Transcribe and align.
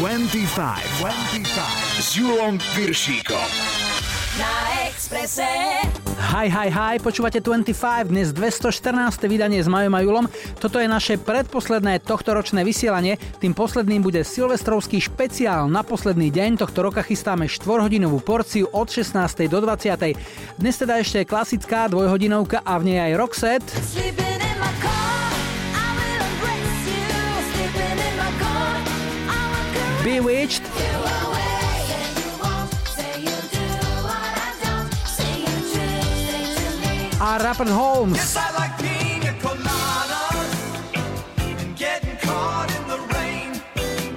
25. 0.00 0.56
25. 1.04 2.00
S 2.00 2.16
Julom 2.16 2.56
Piršíkom 2.72 3.48
na 4.40 4.52
Expresse. 4.88 5.44
Hi, 6.32 6.48
hi, 6.48 6.72
hi, 6.72 6.96
počúvate 6.96 7.44
25, 7.44 8.08
dnes 8.08 8.32
214. 8.32 9.28
vydanie 9.28 9.60
s 9.60 9.68
Majom 9.68 9.92
a 9.92 10.00
Julom. 10.00 10.24
Toto 10.56 10.80
je 10.80 10.88
naše 10.88 11.20
predposledné 11.20 12.00
tohtoročné 12.00 12.64
vysielanie, 12.64 13.20
tým 13.44 13.52
posledným 13.52 14.00
bude 14.00 14.24
silvestrovský 14.24 15.04
špeciál. 15.04 15.68
Na 15.68 15.84
posledný 15.84 16.32
deň 16.32 16.64
tohto 16.64 16.80
roka 16.80 17.04
chystáme 17.04 17.44
4-hodinovú 17.44 18.24
porciu 18.24 18.72
od 18.72 18.88
16. 18.88 19.52
do 19.52 19.60
20. 19.60 20.16
Dnes 20.56 20.80
teda 20.80 20.96
ešte 20.96 21.28
klasická 21.28 21.92
dvojhodinovka 21.92 22.64
a 22.64 22.80
v 22.80 22.88
nej 22.88 22.98
aj 23.04 23.12
Roxette. 23.20 23.68
Sliby. 23.68 24.29
Bewitched. 30.04 30.62
A 37.20 37.38
Rappin' 37.38 37.68
Holmes. 37.68 38.32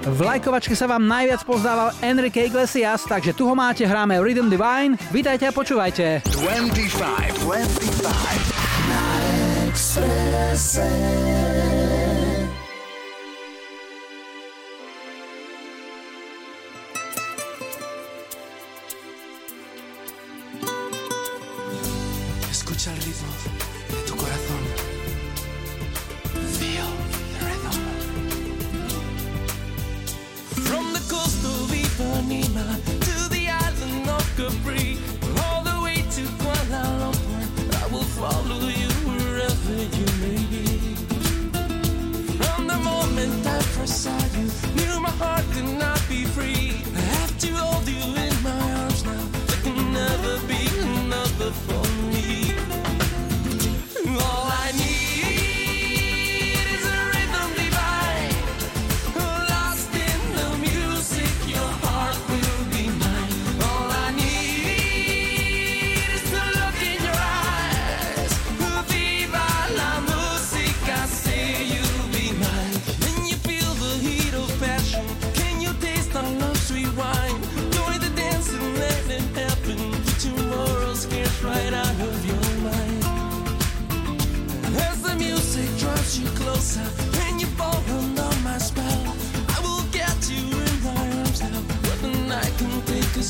V 0.04 0.20
lajkovačke 0.20 0.72
sa 0.76 0.88
vám 0.88 1.04
najviac 1.04 1.44
pozdával 1.44 1.92
Enrique 2.00 2.48
Iglesias, 2.48 3.04
takže 3.04 3.32
tu 3.36 3.48
ho 3.48 3.54
máte, 3.56 3.84
hráme 3.84 4.20
Rhythm 4.20 4.48
Divine. 4.48 4.96
Vítajte 5.12 5.48
a 5.48 5.52
počúvajte. 5.52 6.24
25, 6.28 7.44
25 7.44 8.64
na 8.88 9.04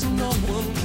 no 0.03 0.29
one 0.47 0.84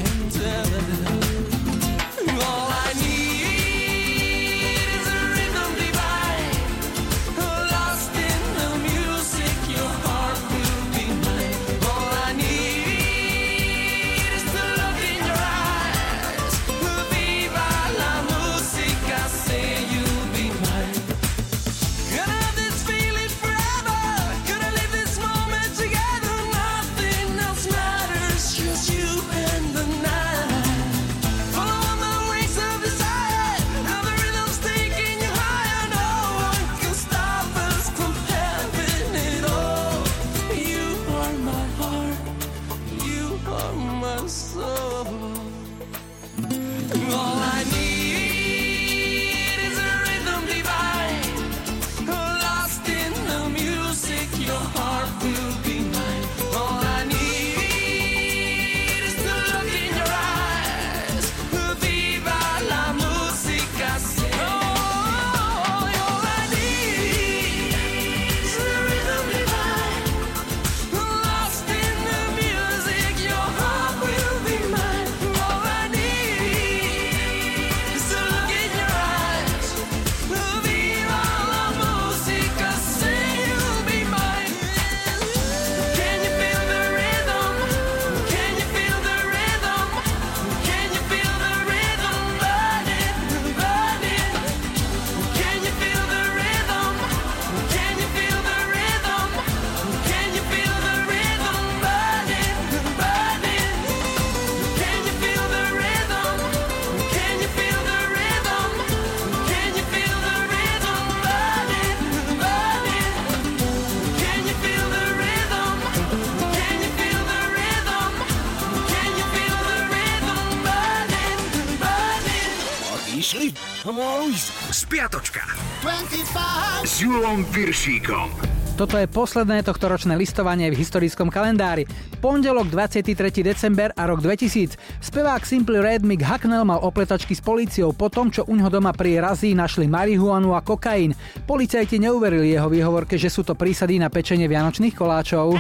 Milanom 127.30 127.46
Viršíkom. 127.54 128.26
Toto 128.74 128.98
je 128.98 129.06
posledné 129.06 129.62
tohtoročné 129.62 130.18
listovanie 130.18 130.66
v 130.66 130.82
historickom 130.82 131.30
kalendári. 131.30 131.86
Pondelok 132.18 132.66
23. 132.66 133.14
december 133.46 133.94
a 133.94 134.02
rok 134.10 134.18
2000. 134.18 134.74
Spevák 134.98 135.38
Simple 135.46 135.78
Red 135.78 136.02
Mick 136.02 136.26
Hacknell 136.26 136.66
mal 136.66 136.82
opletačky 136.82 137.38
s 137.38 137.38
policiou 137.38 137.94
po 137.94 138.10
tom, 138.10 138.34
čo 138.34 138.42
uňho 138.50 138.66
doma 138.66 138.90
pri 138.90 139.22
razí 139.22 139.54
našli 139.54 139.86
marihuanu 139.86 140.58
a 140.58 140.60
kokain. 140.66 141.14
Policajti 141.46 142.02
neuverili 142.02 142.50
jeho 142.50 142.66
výhovorke, 142.66 143.14
že 143.14 143.30
sú 143.30 143.46
to 143.46 143.54
prísady 143.54 144.02
na 144.02 144.10
pečenie 144.10 144.50
vianočných 144.50 144.98
koláčov. 144.98 145.54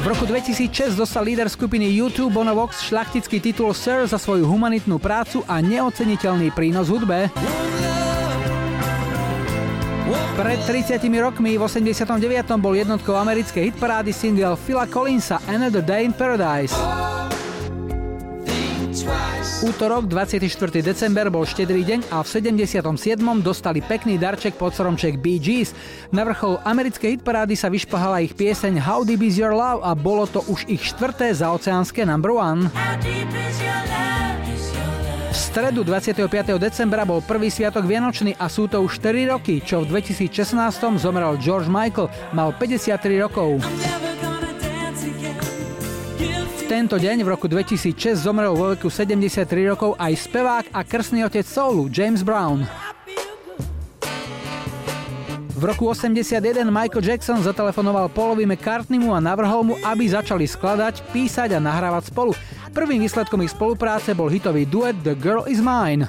V 0.00 0.04
roku 0.08 0.24
2006 0.24 0.96
dostal 0.96 1.28
líder 1.28 1.52
skupiny 1.52 1.92
YouTube 1.92 2.32
Bonovox 2.32 2.88
šlachtický 2.88 3.36
titul 3.36 3.76
Sir 3.76 4.08
za 4.08 4.16
svoju 4.16 4.48
humanitnú 4.48 4.96
prácu 4.96 5.44
a 5.44 5.60
neoceniteľný 5.60 6.56
prínos 6.56 6.88
hudbe. 6.88 7.28
Yeah. 7.28 7.89
Pred 10.10 10.58
30 10.66 10.98
rokmi 11.22 11.54
v 11.54 11.62
89. 11.62 12.18
bol 12.58 12.74
jednotkou 12.74 13.14
americkej 13.14 13.70
hitparády 13.70 14.10
single 14.10 14.58
Phila 14.58 14.88
Collinsa 14.90 15.38
Another 15.46 15.84
Day 15.84 16.02
in 16.02 16.10
Paradise. 16.10 16.74
Útorok 19.60 20.08
24. 20.08 20.80
december 20.80 21.28
bol 21.28 21.44
štedrý 21.46 21.84
deň 21.84 22.10
a 22.10 22.24
v 22.24 22.28
77. 22.32 22.80
dostali 23.44 23.84
pekný 23.84 24.16
darček 24.16 24.56
pod 24.56 24.74
stromček 24.74 25.20
Bee 25.20 25.38
Gees. 25.38 25.76
Na 26.10 26.24
vrchol 26.26 26.58
americkej 26.64 27.20
hitparády 27.20 27.54
sa 27.54 27.70
vyšpahala 27.70 28.24
ich 28.24 28.34
pieseň 28.34 28.80
How 28.82 29.04
Deep 29.06 29.22
Is 29.22 29.38
Your 29.38 29.54
Love 29.54 29.84
a 29.84 29.94
bolo 29.94 30.26
to 30.26 30.42
už 30.48 30.66
ich 30.66 30.82
štvrté 30.82 31.30
zaoceánske 31.36 32.02
number 32.02 32.34
one. 32.34 32.66
V 32.72 34.09
stredu 35.40 35.80
25. 35.88 36.28
decembra 36.60 37.08
bol 37.08 37.24
prvý 37.24 37.48
sviatok 37.48 37.88
Vianočný 37.88 38.36
a 38.36 38.52
sú 38.52 38.68
to 38.68 38.84
už 38.84 39.00
4 39.00 39.32
roky, 39.32 39.64
čo 39.64 39.80
v 39.80 39.96
2016 39.96 40.52
zomrel 41.00 41.40
George 41.40 41.72
Michael, 41.72 42.12
mal 42.36 42.52
53 42.52 43.24
rokov. 43.24 43.56
V 46.60 46.62
tento 46.68 47.00
deň 47.00 47.24
v 47.24 47.28
roku 47.32 47.48
2006 47.48 48.20
zomrel 48.20 48.52
vo 48.52 48.76
veku 48.76 48.92
73 48.92 49.48
rokov 49.72 49.96
aj 49.96 50.12
spevák 50.28 50.64
a 50.76 50.84
krstný 50.84 51.24
otec 51.24 51.48
soulu 51.48 51.88
James 51.88 52.20
Brown. 52.20 52.68
V 55.60 55.68
roku 55.68 55.92
81 55.92 56.72
Michael 56.72 57.04
Jackson 57.04 57.44
zatelefonoval 57.44 58.08
Paulovi 58.08 58.48
McCartneymu 58.48 59.12
a 59.12 59.20
navrhol 59.20 59.60
mu, 59.60 59.74
aby 59.84 60.08
začali 60.08 60.48
skladať, 60.48 61.12
písať 61.12 61.52
a 61.52 61.60
nahrávať 61.60 62.08
spolu. 62.08 62.32
Prvým 62.72 63.04
výsledkom 63.04 63.44
ich 63.44 63.52
spolupráce 63.52 64.16
bol 64.16 64.32
hitový 64.32 64.64
duet 64.64 64.96
The 65.04 65.12
Girl 65.12 65.44
Is 65.44 65.60
Mine. 65.60 66.08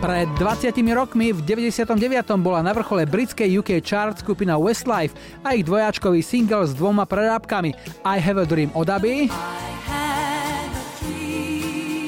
Pred 0.00 0.28
20 0.40 0.72
rokmi 0.96 1.36
v 1.36 1.44
99. 1.44 2.00
bola 2.40 2.64
na 2.64 2.72
vrchole 2.72 3.04
britskej 3.04 3.60
UK 3.60 3.84
chart 3.84 4.24
skupina 4.24 4.56
Westlife 4.56 5.12
a 5.44 5.52
ich 5.52 5.68
dvojáčkový 5.68 6.24
single 6.24 6.64
s 6.64 6.72
dvoma 6.72 7.04
prerábkami 7.04 7.76
I 8.08 8.16
Have 8.24 8.40
a 8.40 8.48
Dream 8.48 8.72
od 8.72 8.88
Abby 8.88 9.28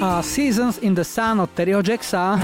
a 0.00 0.24
Seasons 0.24 0.80
in 0.80 0.96
the 0.96 1.04
Sun 1.04 1.44
od 1.44 1.52
Terryho 1.52 1.84
Jacksa. 1.84 2.40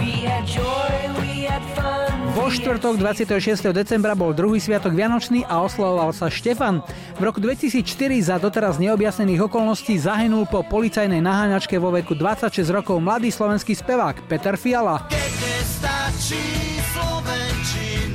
Vo 2.32 2.48
štvrtok 2.48 2.96
26. 2.96 3.60
decembra 3.76 4.16
bol 4.16 4.32
druhý 4.32 4.56
sviatok 4.56 4.96
Vianočný 4.96 5.44
a 5.44 5.60
oslavoval 5.60 6.16
sa 6.16 6.32
Štefan. 6.32 6.80
V 7.20 7.22
roku 7.28 7.44
2004 7.44 7.84
za 8.24 8.40
doteraz 8.40 8.80
neobjasnených 8.80 9.52
okolností 9.52 10.00
zahynul 10.00 10.48
po 10.48 10.64
policajnej 10.64 11.20
naháňačke 11.20 11.76
vo 11.76 11.92
veku 11.92 12.16
26 12.16 12.64
rokov 12.72 13.04
mladý 13.04 13.28
slovenský 13.28 13.76
spevák 13.76 14.24
Peter 14.32 14.56
Fiala. 14.56 15.12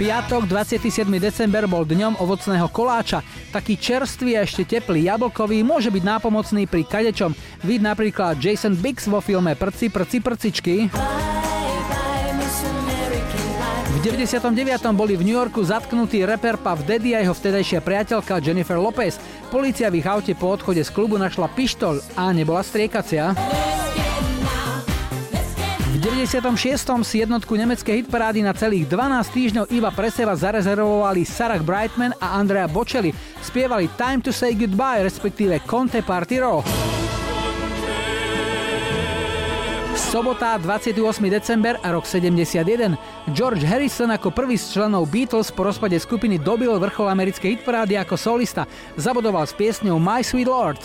Piatok 0.01 0.49
27. 0.49 1.05
december 1.21 1.69
bol 1.69 1.85
dňom 1.85 2.17
ovocného 2.17 2.73
koláča. 2.73 3.21
Taký 3.53 3.77
čerstvý 3.77 4.41
a 4.41 4.49
ešte 4.49 4.65
teplý 4.65 5.13
jablkový 5.13 5.61
môže 5.61 5.93
byť 5.93 6.01
nápomocný 6.01 6.65
pri 6.65 6.89
kadečom. 6.89 7.37
Vid 7.61 7.85
napríklad 7.85 8.41
Jason 8.41 8.73
Biggs 8.73 9.05
vo 9.05 9.21
filme 9.21 9.53
Prci, 9.53 9.93
prci, 9.93 10.17
prcičky. 10.25 10.89
V 13.97 14.05
99. 14.05 14.53
boli 14.93 15.17
v 15.17 15.25
New 15.25 15.33
Yorku 15.33 15.57
zatknutí 15.65 16.21
reper 16.21 16.61
Puff 16.61 16.85
Daddy 16.85 17.17
a 17.17 17.25
jeho 17.25 17.33
vtedajšia 17.33 17.81
priateľka 17.81 18.37
Jennifer 18.37 18.77
Lopez. 18.77 19.17
Polícia 19.49 19.89
v 19.89 19.97
ich 19.97 20.05
aute 20.05 20.37
po 20.37 20.53
odchode 20.53 20.85
z 20.85 20.93
klubu 20.93 21.17
našla 21.17 21.49
pištol 21.49 21.97
a 22.13 22.29
nebola 22.29 22.61
striekacia. 22.61 23.33
V 25.81 25.95
96. 25.97 26.45
si 27.01 27.25
jednotku 27.25 27.57
nemeckej 27.57 28.05
hitparády 28.05 28.45
na 28.45 28.53
celých 28.53 28.85
12 28.85 29.33
týždňov 29.33 29.65
iba 29.73 29.89
pre 29.89 30.13
seba 30.13 30.37
zarezervovali 30.37 31.25
Sarah 31.25 31.65
Brightman 31.65 32.13
a 32.21 32.37
Andrea 32.37 32.69
Bocelli. 32.69 33.09
Spievali 33.41 33.89
Time 33.97 34.21
to 34.21 34.29
say 34.29 34.53
goodbye, 34.53 35.01
respektíve 35.01 35.57
Conte 35.65 36.05
Party 36.05 36.37
Rock. 36.37 36.96
Sobota, 40.07 40.55
28. 40.57 40.95
december 41.27 41.75
a 41.83 41.91
rok 41.91 42.07
71. 42.07 42.95
George 43.35 43.67
Harrison 43.67 44.07
ako 44.07 44.31
prvý 44.31 44.55
z 44.55 44.79
členov 44.79 45.11
Beatles 45.11 45.51
po 45.51 45.67
rozpade 45.67 45.99
skupiny 45.99 46.39
dobil 46.39 46.71
vrchol 46.79 47.11
americkej 47.11 47.59
hitparády 47.59 47.99
ako 47.99 48.15
solista. 48.15 48.63
Zabodoval 48.95 49.43
s 49.43 49.51
piesňou 49.51 49.99
My 49.99 50.23
Sweet 50.23 50.47
Lord. 50.47 50.79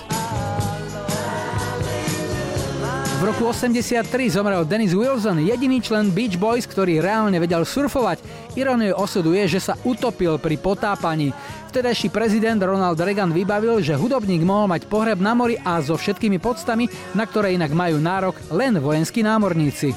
V 3.23 3.31
roku 3.31 3.47
83 3.47 4.03
zomrel 4.35 4.67
Dennis 4.67 4.99
Wilson, 4.99 5.47
jediný 5.47 5.79
člen 5.79 6.11
Beach 6.11 6.35
Boys, 6.35 6.67
ktorý 6.67 6.99
reálne 6.99 7.39
vedel 7.39 7.63
surfovať. 7.63 8.19
Ironie 8.59 8.91
osudu 8.91 9.31
je, 9.39 9.47
že 9.47 9.63
sa 9.63 9.79
utopil 9.87 10.43
pri 10.43 10.59
potápaní. 10.59 11.31
Vtedajší 11.71 12.11
prezident 12.11 12.59
Ronald 12.59 12.99
Reagan 12.99 13.31
vybavil, 13.31 13.79
že 13.79 13.95
hudobník 13.95 14.43
mohol 14.43 14.75
mať 14.75 14.91
pohreb 14.91 15.23
na 15.23 15.39
mori 15.39 15.55
a 15.55 15.79
so 15.79 15.95
všetkými 15.95 16.43
podstami, 16.43 16.91
na 17.15 17.23
ktoré 17.23 17.55
inak 17.55 17.71
majú 17.71 18.03
nárok 18.03 18.43
len 18.51 18.83
vojenskí 18.83 19.23
námorníci. 19.23 19.95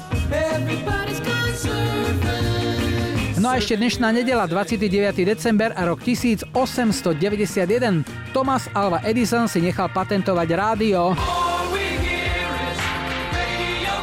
No 3.42 3.50
a 3.50 3.58
ešte 3.58 3.74
dnešná 3.74 4.14
nedela, 4.14 4.46
29. 4.46 4.86
december 5.26 5.74
a 5.74 5.82
rok 5.82 5.98
1891. 5.98 8.06
Thomas 8.30 8.70
Alva 8.70 9.02
Edison 9.02 9.50
si 9.50 9.58
nechal 9.58 9.90
patentovať 9.90 10.48
rádio. 10.54 11.18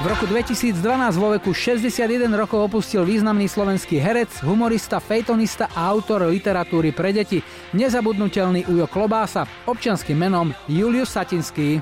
V 0.03 0.11
roku 0.11 0.27
2012 0.27 0.83
vo 1.15 1.31
veku 1.31 1.55
61 1.55 2.27
rokov 2.35 2.67
opustil 2.67 3.07
významný 3.07 3.47
slovenský 3.47 4.03
herec, 4.03 4.43
humorista, 4.43 4.99
fejtonista 4.99 5.71
a 5.71 5.87
autor 5.95 6.27
literatúry 6.27 6.91
pre 6.91 7.15
deti, 7.15 7.39
nezabudnutelný 7.71 8.67
Ujo 8.67 8.83
Klobása, 8.91 9.47
občianským 9.63 10.19
menom 10.19 10.51
Julius 10.67 11.15
Satinský. 11.15 11.79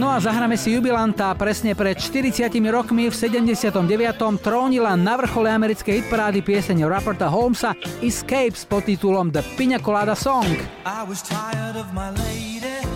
No 0.00 0.08
a 0.08 0.16
zahráme 0.16 0.56
si 0.56 0.72
jubilanta. 0.72 1.36
Presne 1.36 1.76
pred 1.76 2.00
40 2.00 2.48
rokmi 2.72 3.12
v 3.12 3.14
79. 3.20 3.84
trónila 4.40 4.96
na 4.96 5.12
vrchole 5.20 5.52
americkej 5.52 6.08
hitparády 6.08 6.40
pieseň 6.40 6.88
Rapporta 6.88 7.28
Holmesa 7.28 7.76
Escape 8.00 8.56
s 8.56 8.64
podtitulom 8.64 9.28
The 9.28 9.44
Pina 9.60 9.76
Colada 9.76 10.16
Song. 10.16 10.48
I 10.88 11.04
was 11.04 11.20
tired 11.20 11.76
of 11.76 11.92
my 11.92 12.16
lady. 12.16 12.95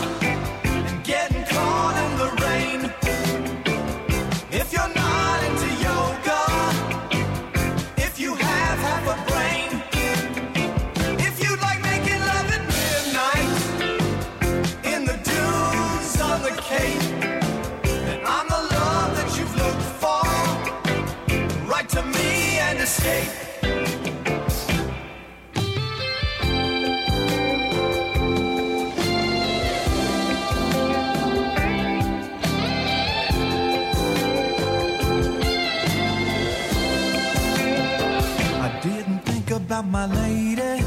about 39.81 39.91
my 39.91 40.05
lady. 40.23 40.83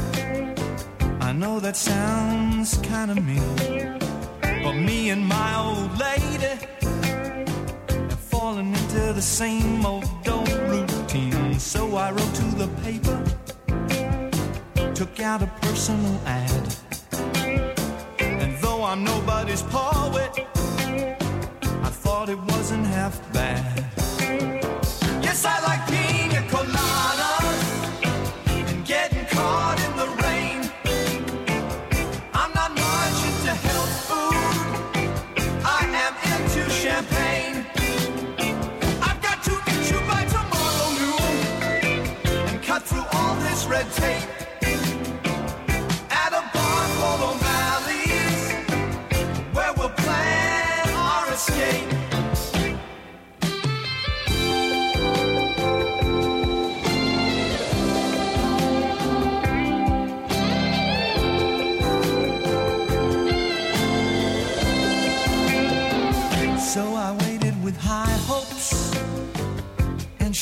I 1.19 1.31
know 1.33 1.59
that 1.59 1.75
sounds 1.75 2.77
kind 2.77 3.11
of 3.11 3.23
mean. 3.23 3.99
But 4.41 4.73
me 4.73 5.09
and 5.09 5.25
my 5.25 5.55
old 5.57 5.97
lady 5.99 6.55
have 7.89 8.19
fallen 8.19 8.67
into 8.67 9.13
the 9.13 9.21
same 9.21 9.85
old 9.85 10.05
old 10.27 10.49
routine. 10.69 11.59
So 11.59 11.95
I 11.95 12.11
wrote 12.11 12.35
to 12.41 12.47
the 12.61 12.69
paper, 12.83 13.17
took 14.93 15.19
out 15.19 15.41
a 15.41 15.47
personal 15.61 16.19
ad. 16.25 16.75
And 18.19 18.57
though 18.61 18.83
I'm 18.83 19.03
nobody's 19.03 19.63
poet, 19.63 20.31
I 21.87 21.89
thought 22.03 22.29
it 22.29 22.39
wasn't 22.39 22.85
half 22.85 23.15
bad. 23.33 23.75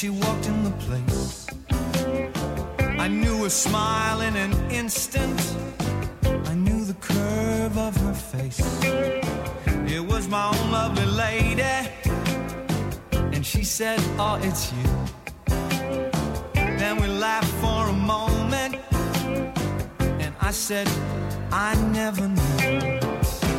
she 0.03 0.09
walked 0.09 0.47
in 0.47 0.63
the 0.65 0.75
place. 0.85 1.47
I 2.99 3.07
knew 3.07 3.43
her 3.43 3.49
smile 3.49 4.19
in 4.19 4.35
an 4.35 4.51
instant. 4.69 5.39
I 6.51 6.55
knew 6.55 6.83
the 6.83 6.95
curve 6.95 7.77
of 7.77 7.95
her 7.95 8.13
face. 8.13 8.59
It 9.87 10.03
was 10.05 10.27
my 10.27 10.45
own 10.49 10.71
lovely 10.71 11.05
lady. 11.05 11.75
And 13.33 13.45
she 13.45 13.63
said, 13.63 14.01
Oh, 14.19 14.37
it's 14.43 14.73
you. 14.73 14.89
Then 16.81 16.97
we 17.01 17.07
laughed 17.07 17.53
for 17.63 17.87
a 17.87 17.97
moment. 18.15 18.75
And 20.23 20.33
I 20.41 20.51
said, 20.51 20.89
I 21.49 21.75
never 21.99 22.27
knew 22.27 22.99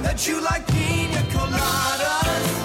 that 0.04 0.28
you 0.28 0.42
like 0.42 0.66
pina 0.66 1.22
coladas. 1.32 2.63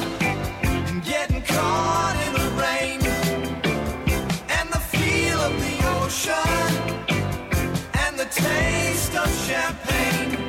taste 8.41 9.15
of 9.15 9.29
champagne. 9.45 10.48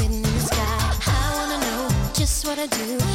gotta 2.67 2.85
do. 2.85 3.10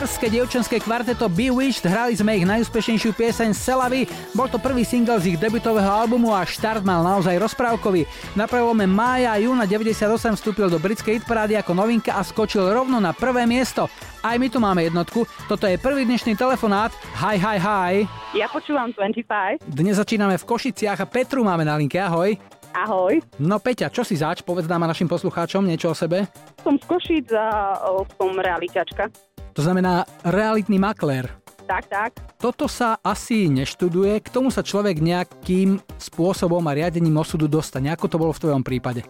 írske 0.00 0.36
dievčenské 0.36 0.76
kvarteto 0.84 1.32
Bewitched, 1.32 1.88
hrali 1.88 2.12
sme 2.12 2.36
ich 2.36 2.44
najúspešnejšiu 2.44 3.16
pieseň 3.16 3.56
Selavy, 3.56 4.04
bol 4.36 4.52
to 4.52 4.60
prvý 4.60 4.84
single 4.84 5.16
z 5.16 5.32
ich 5.32 5.40
debutového 5.40 5.88
albumu 5.88 6.36
a 6.36 6.44
štart 6.44 6.84
mal 6.84 7.00
naozaj 7.00 7.40
rozprávkový. 7.40 8.04
Na 8.36 8.44
prelome 8.44 8.84
mája 8.84 9.32
a 9.32 9.40
júna 9.40 9.64
98 9.64 10.36
vstúpil 10.36 10.68
do 10.68 10.76
britskej 10.76 11.24
hitparády 11.24 11.56
ako 11.56 11.72
novinka 11.72 12.12
a 12.12 12.20
skočil 12.20 12.68
rovno 12.68 13.00
na 13.00 13.16
prvé 13.16 13.48
miesto. 13.48 13.88
Aj 14.20 14.36
my 14.36 14.52
tu 14.52 14.60
máme 14.60 14.84
jednotku, 14.84 15.24
toto 15.48 15.64
je 15.64 15.80
prvý 15.80 16.04
dnešný 16.04 16.36
telefonát, 16.36 16.92
hi 17.16 17.40
hi 17.40 17.56
hi. 17.56 17.94
Ja 18.36 18.44
počúvam 18.52 18.92
25. 18.92 19.64
Dnes 19.64 19.96
začíname 19.96 20.36
v 20.36 20.44
Košiciach 20.44 21.00
a 21.00 21.08
Petru 21.08 21.48
máme 21.48 21.64
na 21.64 21.80
linke, 21.80 21.96
ahoj. 21.96 22.36
Ahoj. 22.70 23.18
No 23.42 23.58
Peťa, 23.58 23.90
čo 23.90 24.06
si 24.06 24.14
zač? 24.14 24.46
Povedz 24.46 24.70
nám 24.70 24.86
a 24.86 24.90
našim 24.94 25.10
poslucháčom 25.10 25.66
niečo 25.66 25.90
o 25.90 25.96
sebe. 25.96 26.30
Som 26.62 26.78
z 26.78 26.84
Košic 26.86 27.26
a 27.34 27.74
o, 27.90 28.06
som 28.14 28.30
realitačka. 28.38 29.10
To 29.60 29.68
znamená 29.68 30.08
realitný 30.24 30.80
maklér. 30.80 31.28
Tak, 31.68 31.84
tak. 31.92 32.16
Toto 32.40 32.64
sa 32.64 32.96
asi 33.04 33.44
neštuduje, 33.52 34.16
k 34.24 34.32
tomu 34.32 34.48
sa 34.48 34.64
človek 34.64 35.04
nejakým 35.04 35.76
spôsobom 36.00 36.64
a 36.64 36.72
riadením 36.72 37.20
osudu 37.20 37.44
dostane. 37.44 37.92
Ako 37.92 38.08
to 38.08 38.16
bolo 38.16 38.32
v 38.32 38.40
tvojom 38.40 38.64
prípade? 38.64 39.04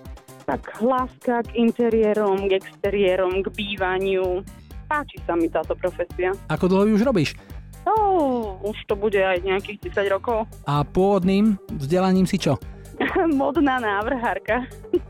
Tak 0.50 0.82
láska 0.82 1.46
k 1.46 1.54
interiérom, 1.54 2.50
k 2.50 2.58
exteriérom, 2.58 3.46
k 3.46 3.48
bývaniu. 3.54 4.42
Páči 4.90 5.22
sa 5.22 5.38
mi 5.38 5.46
táto 5.46 5.78
profesia. 5.78 6.34
Ako 6.50 6.66
dlho 6.66 6.90
ju 6.90 6.92
už 6.98 7.06
robíš? 7.06 7.38
No, 7.86 8.58
už 8.66 8.90
to 8.90 8.98
bude 8.98 9.22
aj 9.22 9.46
nejakých 9.46 9.86
10 9.94 10.10
rokov. 10.18 10.50
A 10.66 10.82
pôvodným 10.82 11.62
vzdelaním 11.78 12.26
si 12.26 12.42
čo? 12.42 12.58
Modná 13.40 13.82
návrhárka. 13.82 14.66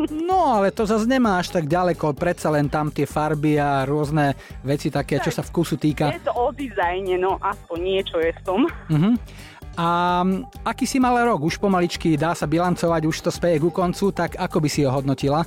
No, 0.08 0.60
ale 0.60 0.72
to 0.72 0.88
zase 0.88 1.04
nemáš 1.04 1.52
tak 1.52 1.68
ďaleko, 1.68 2.16
predsa 2.16 2.48
len 2.48 2.72
tam 2.72 2.88
tie 2.88 3.04
farby 3.04 3.60
a 3.60 3.84
rôzne 3.84 4.32
veci 4.64 4.88
také, 4.88 5.20
čo 5.20 5.28
sa 5.28 5.44
vkusu 5.44 5.76
týka. 5.76 6.08
Je 6.14 6.24
to 6.24 6.32
o 6.32 6.48
dizajne, 6.52 7.20
no 7.20 7.36
aspoň 7.40 7.78
niečo 7.78 8.16
je 8.20 8.32
v 8.32 8.40
tom. 8.44 8.60
Uh-huh. 8.66 9.14
A 9.78 9.88
aký 10.66 10.84
si 10.84 10.98
mal 10.98 11.16
rok? 11.22 11.40
Už 11.46 11.60
pomaličky 11.60 12.18
dá 12.18 12.34
sa 12.34 12.44
bilancovať, 12.44 13.02
už 13.06 13.16
to 13.24 13.30
speje 13.30 13.62
ku 13.62 13.70
koncu, 13.70 14.10
tak 14.10 14.36
ako 14.36 14.56
by 14.60 14.68
si 14.68 14.84
ho 14.84 14.90
hodnotila? 14.90 15.46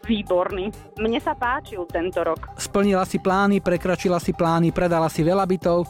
Výborný. 0.00 0.72
Mne 0.96 1.20
sa 1.20 1.36
páčil 1.36 1.84
tento 1.86 2.24
rok. 2.24 2.56
Splnila 2.56 3.04
si 3.04 3.20
plány, 3.20 3.60
prekročila 3.60 4.18
si 4.18 4.32
plány, 4.32 4.72
predala 4.72 5.12
si 5.12 5.20
veľa 5.20 5.44
bytov? 5.44 5.86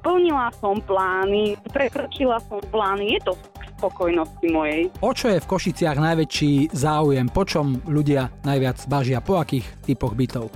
Plnila 0.00 0.48
som 0.56 0.80
plány, 0.80 1.58
prekročila 1.68 2.40
som 2.48 2.62
plány. 2.72 3.18
Je 3.18 3.20
to 3.28 3.34
k 3.36 3.57
spokojnosti 3.78 4.46
mojej. 4.50 4.90
O 4.98 5.14
čo 5.14 5.30
je 5.30 5.38
v 5.38 5.46
Košiciach 5.46 5.96
najväčší 6.02 6.74
záujem? 6.74 7.30
Po 7.30 7.46
čom 7.46 7.78
ľudia 7.86 8.28
najviac 8.42 8.82
bažia? 8.90 9.22
Po 9.22 9.38
akých 9.38 9.64
typoch 9.86 10.18
bytov? 10.18 10.50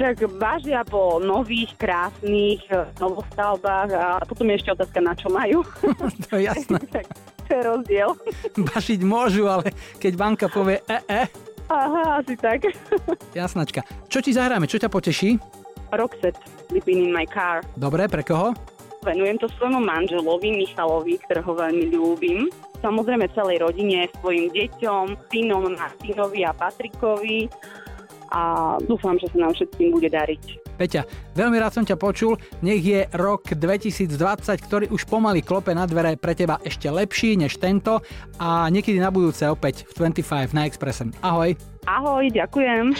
Tak 0.00 0.24
bažia 0.40 0.80
po 0.88 1.20
nových, 1.20 1.76
krásnych 1.76 2.64
eh, 2.72 2.88
novostavbách 2.96 3.90
a 3.92 4.06
potom 4.24 4.48
je 4.48 4.64
ešte 4.64 4.72
otázka, 4.72 4.98
na 5.04 5.12
čo 5.12 5.28
majú. 5.28 5.60
to 6.26 6.40
je 6.40 6.48
jasné. 6.48 6.80
tak 6.96 7.06
to 7.44 7.50
je 7.52 7.62
rozdiel. 7.62 8.10
Bašiť 8.72 9.00
môžu, 9.04 9.44
ale 9.46 9.70
keď 10.00 10.12
banka 10.16 10.46
povie 10.48 10.80
e, 10.88 10.98
e, 11.06 11.22
Aha, 11.68 12.20
asi 12.20 12.34
tak. 12.36 12.68
jasnačka. 13.32 13.84
Čo 14.08 14.20
ti 14.24 14.32
zahráme? 14.32 14.68
Čo 14.68 14.80
ťa 14.80 14.92
poteší? 14.92 15.36
Roxette, 15.92 16.40
Sleeping 16.72 17.08
in 17.08 17.12
my 17.12 17.28
car. 17.28 17.60
Dobre, 17.76 18.08
pre 18.08 18.24
koho? 18.24 18.56
Venujem 19.02 19.34
to 19.42 19.50
svojmu 19.58 19.82
manželovi 19.82 20.54
Michalovi, 20.54 21.18
ktorého 21.26 21.50
veľmi 21.58 21.90
ľúbim. 21.90 22.46
Samozrejme 22.78 23.34
celej 23.34 23.66
rodine, 23.66 24.06
svojim 24.22 24.46
deťom, 24.54 25.18
synom 25.26 25.74
Martinovi 25.74 26.46
a 26.46 26.54
Patrikovi 26.54 27.50
a 28.32 28.74
dúfam, 28.86 29.18
že 29.18 29.28
sa 29.34 29.42
nám 29.42 29.52
všetkým 29.58 29.92
bude 29.92 30.08
dariť. 30.08 30.62
Peťa, 30.78 31.04
veľmi 31.36 31.58
rád 31.60 31.72
som 31.76 31.84
ťa 31.84 32.00
počul. 32.00 32.40
Nech 32.64 32.80
je 32.80 33.04
rok 33.12 33.44
2020, 33.52 34.16
ktorý 34.56 34.86
už 34.88 35.04
pomaly 35.04 35.44
klope 35.44 35.74
na 35.76 35.84
dvere 35.84 36.16
pre 36.16 36.32
teba 36.32 36.62
ešte 36.64 36.88
lepší 36.88 37.36
než 37.36 37.60
tento 37.60 38.00
a 38.40 38.70
niekedy 38.72 38.96
na 38.96 39.12
budúce 39.12 39.44
opäť 39.50 39.84
v 39.92 40.10
25 40.10 40.56
na 40.56 40.64
Expresse. 40.64 41.10
Ahoj. 41.20 41.58
Ahoj, 41.84 42.24
ďakujem. 42.32 42.94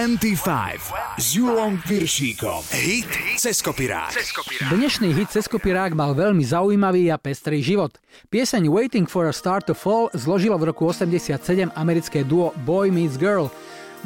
25 0.00 1.20
s 1.20 1.36
Julom 1.36 1.76
Piršíkom. 1.84 2.64
Hit 2.72 3.36
cez 3.36 3.60
kopirák. 3.60 4.16
Dnešný 4.72 5.12
hit 5.12 5.28
cez 5.28 5.44
kopirák 5.44 5.92
mal 5.92 6.16
veľmi 6.16 6.40
zaujímavý 6.40 7.12
a 7.12 7.20
pestrý 7.20 7.60
život. 7.60 8.00
Pieseň 8.32 8.72
Waiting 8.72 9.04
for 9.04 9.28
a 9.28 9.34
Star 9.36 9.60
to 9.60 9.76
Fall 9.76 10.08
zložilo 10.16 10.56
v 10.56 10.72
roku 10.72 10.88
87 10.88 11.36
americké 11.76 12.24
duo 12.24 12.56
Boy 12.64 12.88
Meets 12.88 13.20
Girl. 13.20 13.52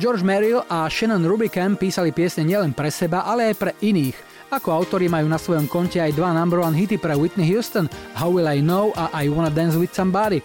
George 0.03 0.27
Merrill 0.27 0.67
a 0.67 0.91
Shannon 0.91 1.23
Rubicam 1.23 1.79
písali 1.79 2.11
piesne 2.11 2.43
nielen 2.43 2.75
pre 2.75 2.91
seba, 2.91 3.23
ale 3.23 3.55
aj 3.55 3.63
pre 3.63 3.71
iných. 3.79 4.19
Ako 4.51 4.75
autori 4.75 5.07
majú 5.07 5.31
na 5.31 5.39
svojom 5.39 5.71
konte 5.71 6.03
aj 6.03 6.11
dva 6.19 6.35
number 6.35 6.59
one 6.59 6.75
hity 6.75 6.99
pre 6.99 7.15
Whitney 7.15 7.47
Houston, 7.55 7.87
How 8.19 8.35
Will 8.35 8.51
I 8.51 8.59
Know 8.59 8.91
a 8.99 9.15
I 9.15 9.31
Wanna 9.31 9.55
Dance 9.55 9.79
With 9.79 9.95
Somebody. 9.95 10.43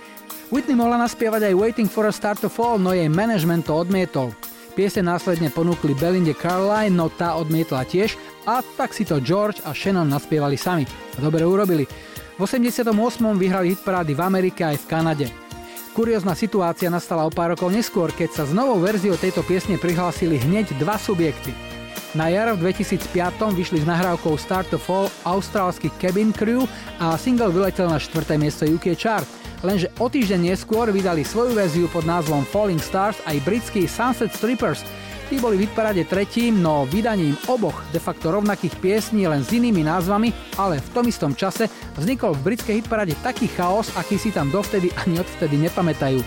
Whitney 0.53 0.77
mohla 0.77 1.01
naspievať 1.01 1.49
aj 1.49 1.57
Waiting 1.57 1.89
for 1.89 2.05
a 2.05 2.13
Star 2.13 2.37
to 2.37 2.53
Fall, 2.53 2.77
no 2.77 2.93
jej 2.93 3.09
management 3.09 3.65
to 3.65 3.73
odmietol. 3.73 4.29
Piese 4.77 5.03
následne 5.03 5.49
ponúkli 5.49 5.97
Belinde 5.97 6.33
Caroline, 6.37 6.93
no 6.93 7.09
tá 7.09 7.35
odmietla 7.35 7.83
tiež 7.83 8.15
a 8.47 8.63
tak 8.77 8.95
si 8.95 9.03
to 9.03 9.19
George 9.19 9.61
a 9.65 9.75
Shannon 9.75 10.07
naspievali 10.07 10.55
sami. 10.55 10.87
A 11.15 11.19
dobre 11.19 11.43
urobili. 11.43 11.89
V 12.35 12.47
88. 12.47 12.87
vyhrali 13.35 13.75
hitparády 13.75 14.15
v 14.15 14.21
Amerike 14.23 14.63
aj 14.63 14.79
v 14.79 14.87
Kanade. 14.87 15.27
Kuriózna 15.91 16.31
situácia 16.31 16.87
nastala 16.87 17.27
o 17.27 17.33
pár 17.33 17.57
rokov 17.57 17.75
neskôr, 17.75 18.13
keď 18.15 18.29
sa 18.31 18.43
s 18.47 18.55
novou 18.55 18.79
verziou 18.79 19.19
tejto 19.19 19.43
piesne 19.43 19.75
prihlásili 19.75 20.39
hneď 20.39 20.77
dva 20.79 20.95
subjekty. 20.95 21.51
Na 22.17 22.25
jar 22.31 22.55
v 22.57 22.73
2005 22.73 23.11
vyšli 23.53 23.83
s 23.83 23.89
nahrávkou 23.89 24.33
Start 24.39 24.73
to 24.73 24.81
Fall 24.81 25.13
austrálsky 25.27 25.93
Cabin 26.01 26.33
Crew 26.33 26.65
a 26.97 27.13
single 27.21 27.53
vyletel 27.53 27.85
na 27.85 28.01
4. 28.01 28.39
miesto 28.39 28.65
UK 28.65 28.97
chart. 28.97 29.29
Lenže 29.59 29.91
o 29.99 30.07
týždeň 30.07 30.55
neskôr 30.55 30.87
vydali 30.87 31.27
svoju 31.27 31.51
verziu 31.51 31.91
pod 31.91 32.07
názvom 32.07 32.47
Falling 32.47 32.79
Stars 32.79 33.19
aj 33.27 33.43
britský 33.43 33.91
Sunset 33.91 34.31
Strippers. 34.31 34.87
Tí 35.29 35.37
boli 35.37 35.61
v 35.61 35.69
hitparade 35.69 36.01
tretím, 36.09 36.57
no 36.57 36.89
vydaním 36.89 37.37
oboch 37.45 37.77
de 37.93 38.01
facto 38.01 38.33
rovnakých 38.33 38.73
piesní 38.81 39.29
len 39.29 39.45
s 39.45 39.53
inými 39.53 39.85
názvami, 39.85 40.33
ale 40.57 40.81
v 40.81 40.89
tom 40.89 41.05
istom 41.05 41.37
čase 41.37 41.69
vznikol 41.93 42.33
v 42.33 42.53
britskej 42.53 42.81
hitparade 42.81 43.13
taký 43.21 43.45
chaos, 43.53 43.93
aký 43.93 44.17
si 44.17 44.33
tam 44.33 44.49
dovtedy 44.49 44.89
ani 45.05 45.21
odvtedy 45.21 45.59
nepamätajú. 45.69 46.23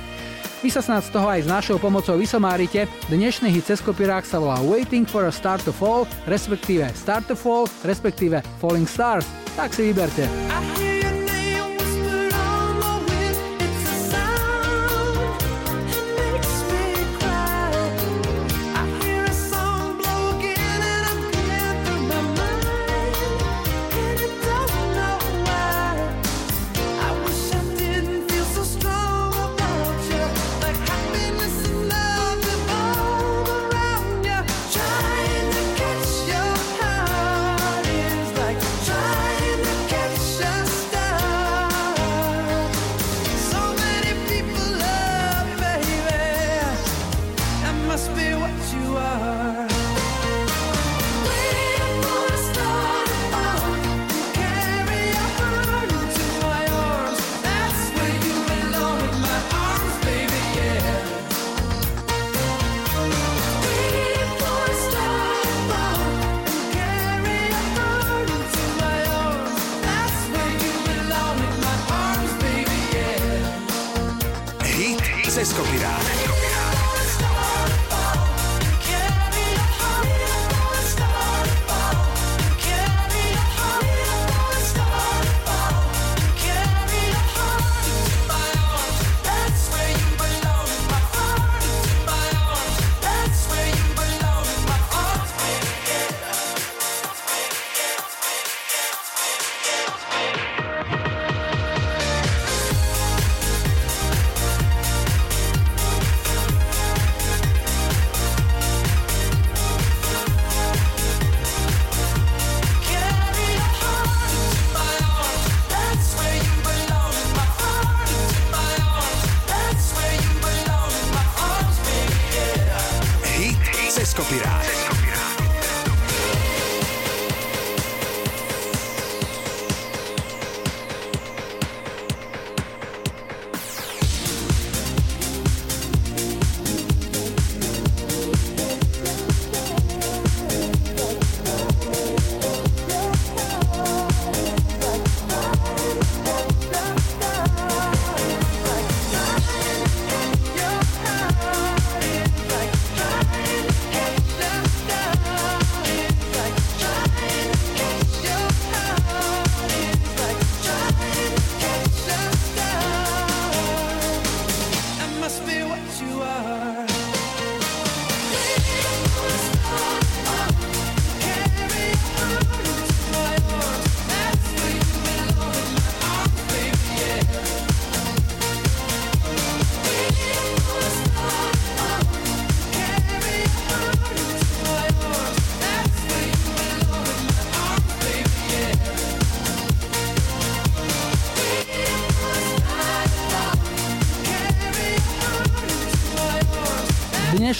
Vy 0.62 0.70
sa 0.70 0.78
snad 0.78 1.02
z 1.02 1.10
toho 1.10 1.26
aj 1.26 1.42
s 1.42 1.50
našou 1.50 1.82
pomocou 1.82 2.14
vysomárite. 2.14 2.86
Dnešný 3.10 3.50
hit 3.50 3.66
cez 3.66 3.82
kopirák 3.82 4.22
sa 4.22 4.38
volá 4.38 4.62
Waiting 4.62 5.02
for 5.02 5.26
a 5.26 5.34
Star 5.34 5.58
to 5.58 5.74
Fall, 5.74 6.06
respektíve 6.30 6.86
Start 6.94 7.26
to 7.26 7.34
Fall, 7.34 7.66
respektíve 7.82 8.38
Falling 8.62 8.86
Stars. 8.86 9.26
Tak 9.58 9.74
si 9.74 9.90
vyberte. 9.90 10.30
I 10.78 10.91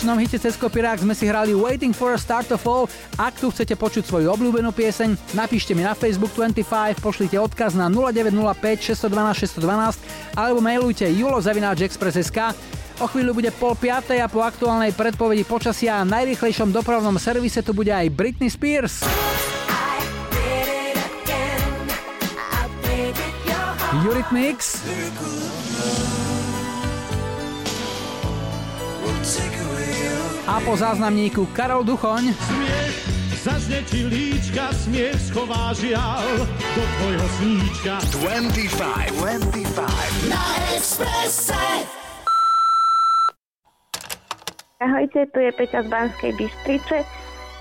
dnešnom 0.02 0.18
hite 0.18 0.42
cez 0.42 0.58
kopirák 0.58 0.98
sme 0.98 1.14
si 1.14 1.30
hrali 1.30 1.54
Waiting 1.54 1.94
for 1.94 2.10
a 2.10 2.18
Star 2.18 2.42
to 2.42 2.58
Fall. 2.58 2.90
Ak 3.14 3.38
tu 3.38 3.54
chcete 3.54 3.78
počuť 3.78 4.02
svoju 4.02 4.34
obľúbenú 4.34 4.74
pieseň, 4.74 5.14
napíšte 5.30 5.78
mi 5.78 5.86
na 5.86 5.94
Facebook 5.94 6.34
25, 6.34 6.98
pošlite 6.98 7.38
odkaz 7.38 7.78
na 7.78 7.86
0905 7.86 8.98
612 8.98 9.62
612 9.62 10.02
alebo 10.34 10.58
mailujte 10.58 11.06
julozavináčexpress.sk. 11.06 12.50
O 12.98 13.06
chvíľu 13.06 13.38
bude 13.38 13.54
pol 13.54 13.78
piatej 13.78 14.18
a 14.18 14.26
po 14.26 14.42
aktuálnej 14.42 14.90
predpovedi 14.90 15.46
počasia 15.46 16.02
a 16.02 16.08
najrýchlejšom 16.10 16.74
dopravnom 16.74 17.14
servise 17.22 17.62
tu 17.62 17.70
bude 17.70 17.94
aj 17.94 18.10
Britney 18.10 18.50
Spears. 18.50 19.06
Eurythmics, 24.02 24.82
A 30.42 30.58
po 30.66 30.74
záznamníku 30.74 31.46
Karol 31.54 31.86
Duchoň. 31.86 32.34
Smiech 32.34 32.96
zažne 33.46 33.78
ti 33.86 34.02
líčka, 34.10 34.74
smiech 34.74 35.14
schová 35.30 35.70
žiaľ 35.70 36.18
do 36.58 36.82
tvojho 36.98 37.26
sníčka. 37.38 37.94
25, 38.26 39.22
25. 39.22 40.26
Na 40.26 40.42
Expresse. 40.74 41.62
Ahojte, 44.82 45.30
tu 45.30 45.38
je 45.38 45.50
Peťa 45.54 45.86
z 45.86 45.88
Banskej 45.94 46.32
Bystrice. 46.34 47.06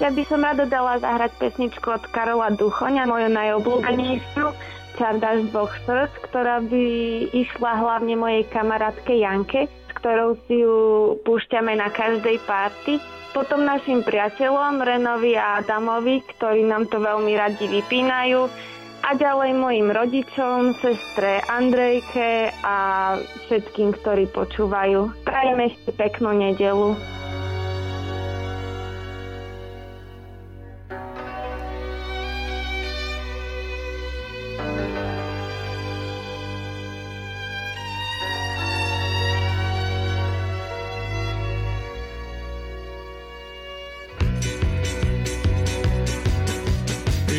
Ja 0.02 0.10
by 0.10 0.24
som 0.26 0.42
rada 0.42 0.66
dala 0.66 0.98
zahrať 0.98 1.38
pesničku 1.38 1.86
od 1.86 2.02
Karola 2.10 2.50
Duchoňa, 2.58 3.06
moju 3.06 3.30
najobľúbenejšiu, 3.30 4.46
Čardáš 4.98 5.54
dvoch 5.54 5.70
srdc, 5.86 6.14
ktorá 6.34 6.66
by 6.66 6.86
išla 7.30 7.72
hlavne 7.78 8.18
mojej 8.18 8.44
kamarátke 8.50 9.22
Janke, 9.22 9.70
ktorou 9.94 10.40
si 10.48 10.64
ju 10.64 10.78
púšťame 11.24 11.76
na 11.76 11.92
každej 11.92 12.40
párty. 12.48 12.98
Potom 13.32 13.64
našim 13.64 14.04
priateľom 14.04 14.84
Renovi 14.84 15.40
a 15.40 15.64
Adamovi, 15.64 16.20
ktorí 16.36 16.68
nám 16.68 16.92
to 16.92 17.00
veľmi 17.00 17.32
radi 17.36 17.64
vypínajú. 17.68 18.52
A 19.02 19.18
ďalej 19.18 19.58
mojim 19.58 19.90
rodičom, 19.90 20.78
sestre 20.78 21.42
Andrejke 21.50 22.54
a 22.62 22.78
všetkým, 23.48 23.98
ktorí 23.98 24.30
počúvajú. 24.30 25.26
Prajem 25.26 25.74
ešte 25.74 25.90
peknú 25.96 26.38
nedelu. 26.38 26.94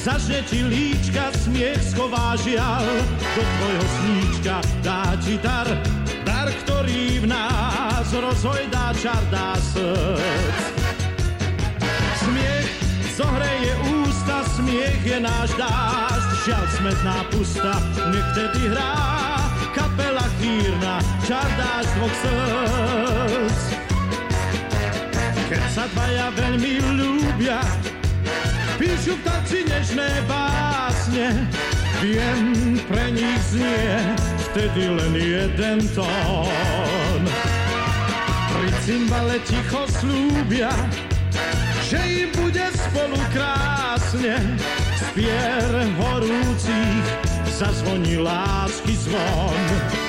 zažne 0.00 0.40
ti 0.48 0.64
líčka, 0.64 1.28
smiech 1.44 1.80
schová 1.92 2.32
žiaľ. 2.40 2.84
Do 3.36 3.42
tvojho 3.44 3.86
sníčka 4.00 4.56
dá 4.80 5.12
ti 5.20 5.36
dar, 5.44 5.68
dar, 6.24 6.48
ktorý 6.64 7.20
v 7.20 7.26
nás 7.28 8.06
rozhojdá 8.08 8.96
čar, 8.96 9.20
dá 9.28 9.52
srdc. 9.60 10.64
Smiech 12.24 12.70
zohreje 13.12 13.72
ústa, 14.00 14.40
smiech 14.56 15.00
je 15.04 15.18
náš 15.20 15.52
dážď, 15.60 16.30
žiaľ 16.48 16.64
smetná 16.80 17.18
pusta, 17.28 17.72
vtedy 18.32 18.72
hrá 18.72 18.96
kapela 19.76 20.24
chýrna, 20.40 21.04
čar 21.28 21.48
dáš 21.60 21.86
dvoch 22.00 22.16
srdc. 22.24 23.60
Keď 25.50 25.62
sa 25.74 25.84
dvaja 25.92 26.30
veľmi 26.38 26.72
ľúbia, 26.94 27.58
píšu 28.80 29.12
v 29.12 29.22
tanci 29.28 29.58
nežné 29.68 30.08
básne. 30.24 31.36
Viem, 32.00 32.80
pre 32.88 33.12
nich 33.12 33.36
znie 33.52 34.16
vtedy 34.48 34.88
len 34.88 35.12
jeden 35.20 35.84
tón. 35.92 37.22
Pri 38.56 38.68
cymbale 38.80 39.36
ticho 39.44 39.84
slúbia, 40.00 40.72
že 41.84 42.00
im 42.24 42.32
bude 42.32 42.64
spolu 42.72 43.20
krásne. 43.36 44.40
Spier 44.96 45.68
horúcich 46.00 47.04
zazvoní 47.52 48.16
lásky 48.16 48.96
zvon. 48.96 49.99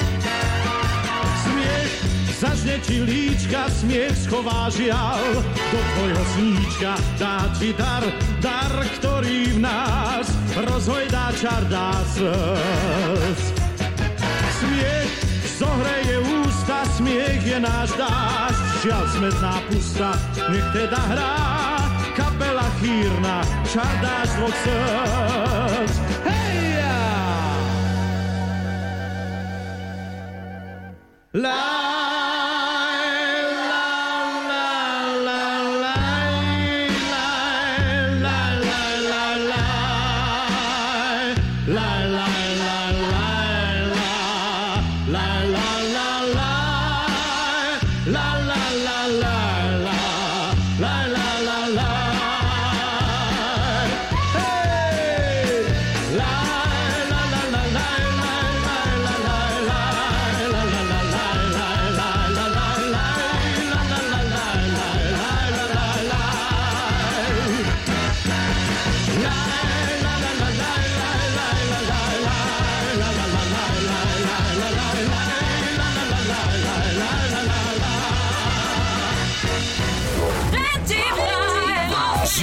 Zažne 2.41 2.81
ti 2.81 2.97
líčka, 3.05 3.69
smiech 3.69 4.17
schová 4.25 4.65
žiaľ. 4.73 5.45
Do 5.45 5.77
tvojho 5.77 6.23
sníčka 6.33 6.97
dá 7.21 7.45
ti 7.61 7.69
dar, 7.77 8.01
dar, 8.41 8.73
ktorý 8.97 9.53
v 9.53 9.59
nás 9.61 10.25
rozhojdá 10.57 11.37
čar, 11.37 11.61
dá 11.69 11.93
srdc. 12.17 13.45
Smiech 14.57 15.13
zohreje 15.53 16.17
ústa, 16.41 16.81
smiech 16.97 17.45
je 17.45 17.61
náš 17.61 17.93
dážď, 17.93 18.61
žiaľ 18.89 19.05
smetná 19.13 19.55
pusta, 19.69 20.09
nech 20.49 20.67
teda 20.73 21.01
hrá 21.13 21.37
kapela 22.17 22.65
chýrna, 22.81 23.45
čar 23.69 23.93
dáš 24.01 24.29
dvoch 24.41 24.57
srdc. 24.65 25.93
Hej! 26.25 26.49
La 31.37 32.20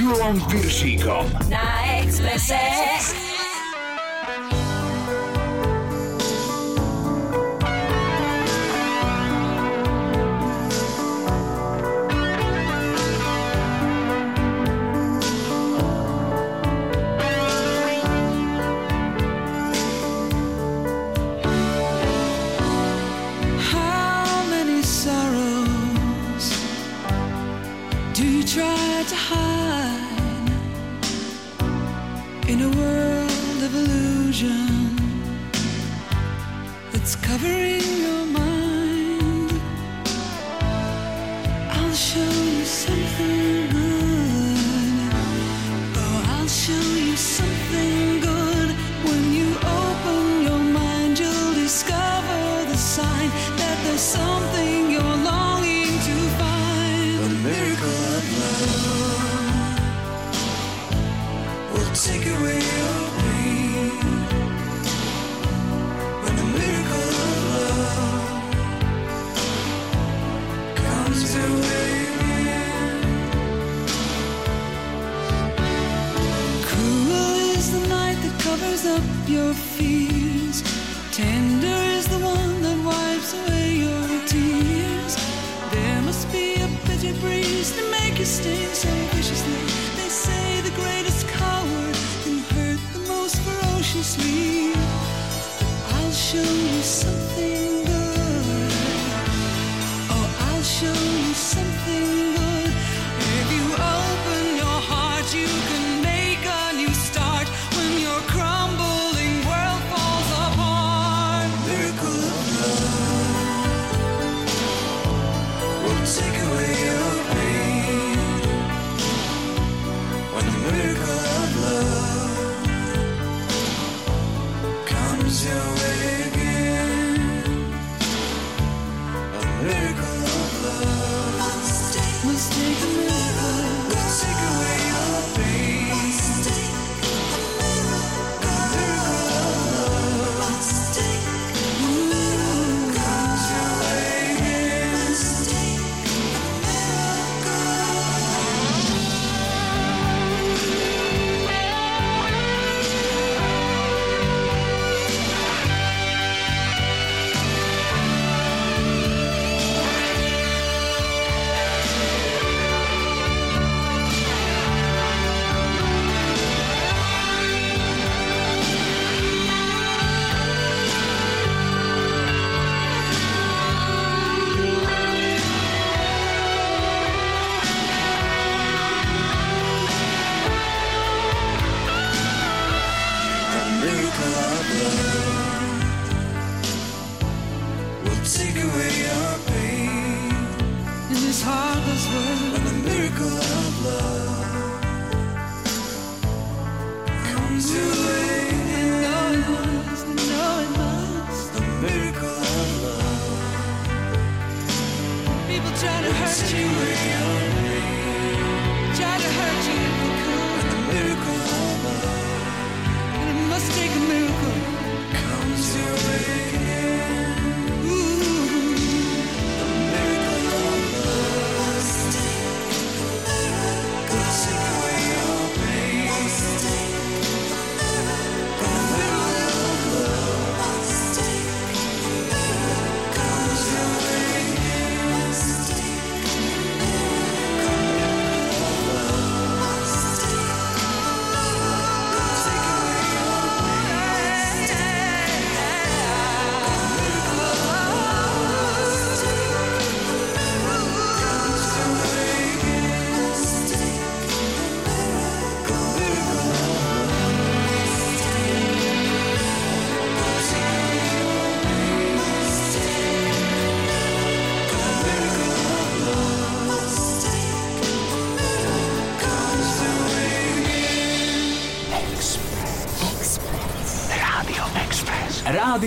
Julom 0.08 0.40
Piršíkom. 0.48 1.28
Na 1.52 1.84
Expresse. 2.00 2.87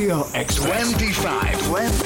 Radio 0.01 0.25
X25. 0.33 1.61
25. 1.69 2.00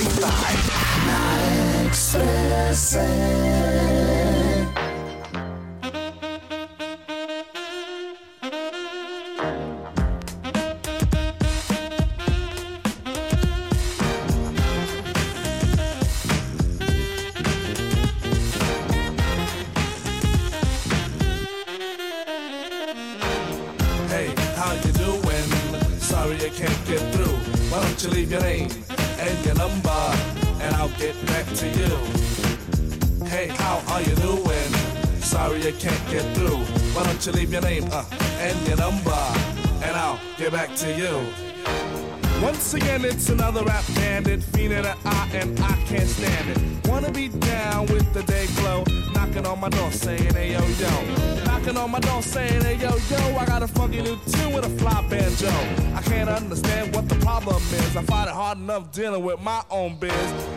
The 57.08 57.16
problem 57.16 57.56
is, 57.58 57.96
I 57.96 58.04
find 58.04 58.28
it 58.30 58.34
hard 58.34 58.58
enough 58.58 58.92
dealing 58.92 59.24
with 59.24 59.40
my 59.42 59.62
own 59.70 59.98
biz. 60.00 60.12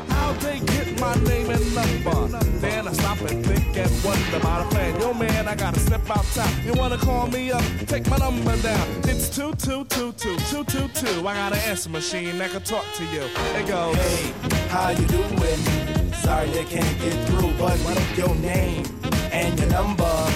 How 0.08 0.32
they 0.34 0.60
get 0.60 1.00
my 1.00 1.14
name 1.24 1.50
and 1.50 1.74
number? 1.74 2.38
Then 2.58 2.88
I 2.88 2.92
stop 2.92 3.20
and 3.20 3.44
think 3.44 3.76
and 3.76 4.04
wonder 4.04 4.36
about 4.36 4.66
a 4.66 4.68
plan. 4.70 5.00
Yo, 5.00 5.12
man, 5.14 5.48
I 5.48 5.54
gotta 5.54 5.78
step 5.80 6.08
out 6.10 6.24
top. 6.34 6.50
You 6.64 6.72
wanna 6.74 6.98
call 6.98 7.26
me 7.26 7.52
up? 7.52 7.62
Take 7.86 8.08
my 8.08 8.16
number 8.16 8.56
down. 8.62 8.86
It's 9.04 9.28
2222222. 9.38 10.50
Two, 10.50 10.64
two, 10.64 10.88
two, 10.88 11.26
I 11.28 11.34
got 11.34 11.52
an 11.52 11.58
answer 11.70 11.90
machine 11.90 12.38
that 12.38 12.50
can 12.50 12.62
talk 12.62 12.84
to 12.96 13.04
you. 13.04 13.22
It 13.56 13.66
goes, 13.66 13.96
Hey, 13.96 14.32
how 14.68 14.90
you 14.90 15.06
doing? 15.06 16.12
Sorry 16.14 16.50
I 16.58 16.64
can't 16.64 16.98
get 17.00 17.14
through, 17.28 17.52
but 17.58 17.78
what's 17.80 18.18
your 18.18 18.34
name 18.36 18.84
and 19.32 19.58
your 19.58 19.70
number? 19.70 20.27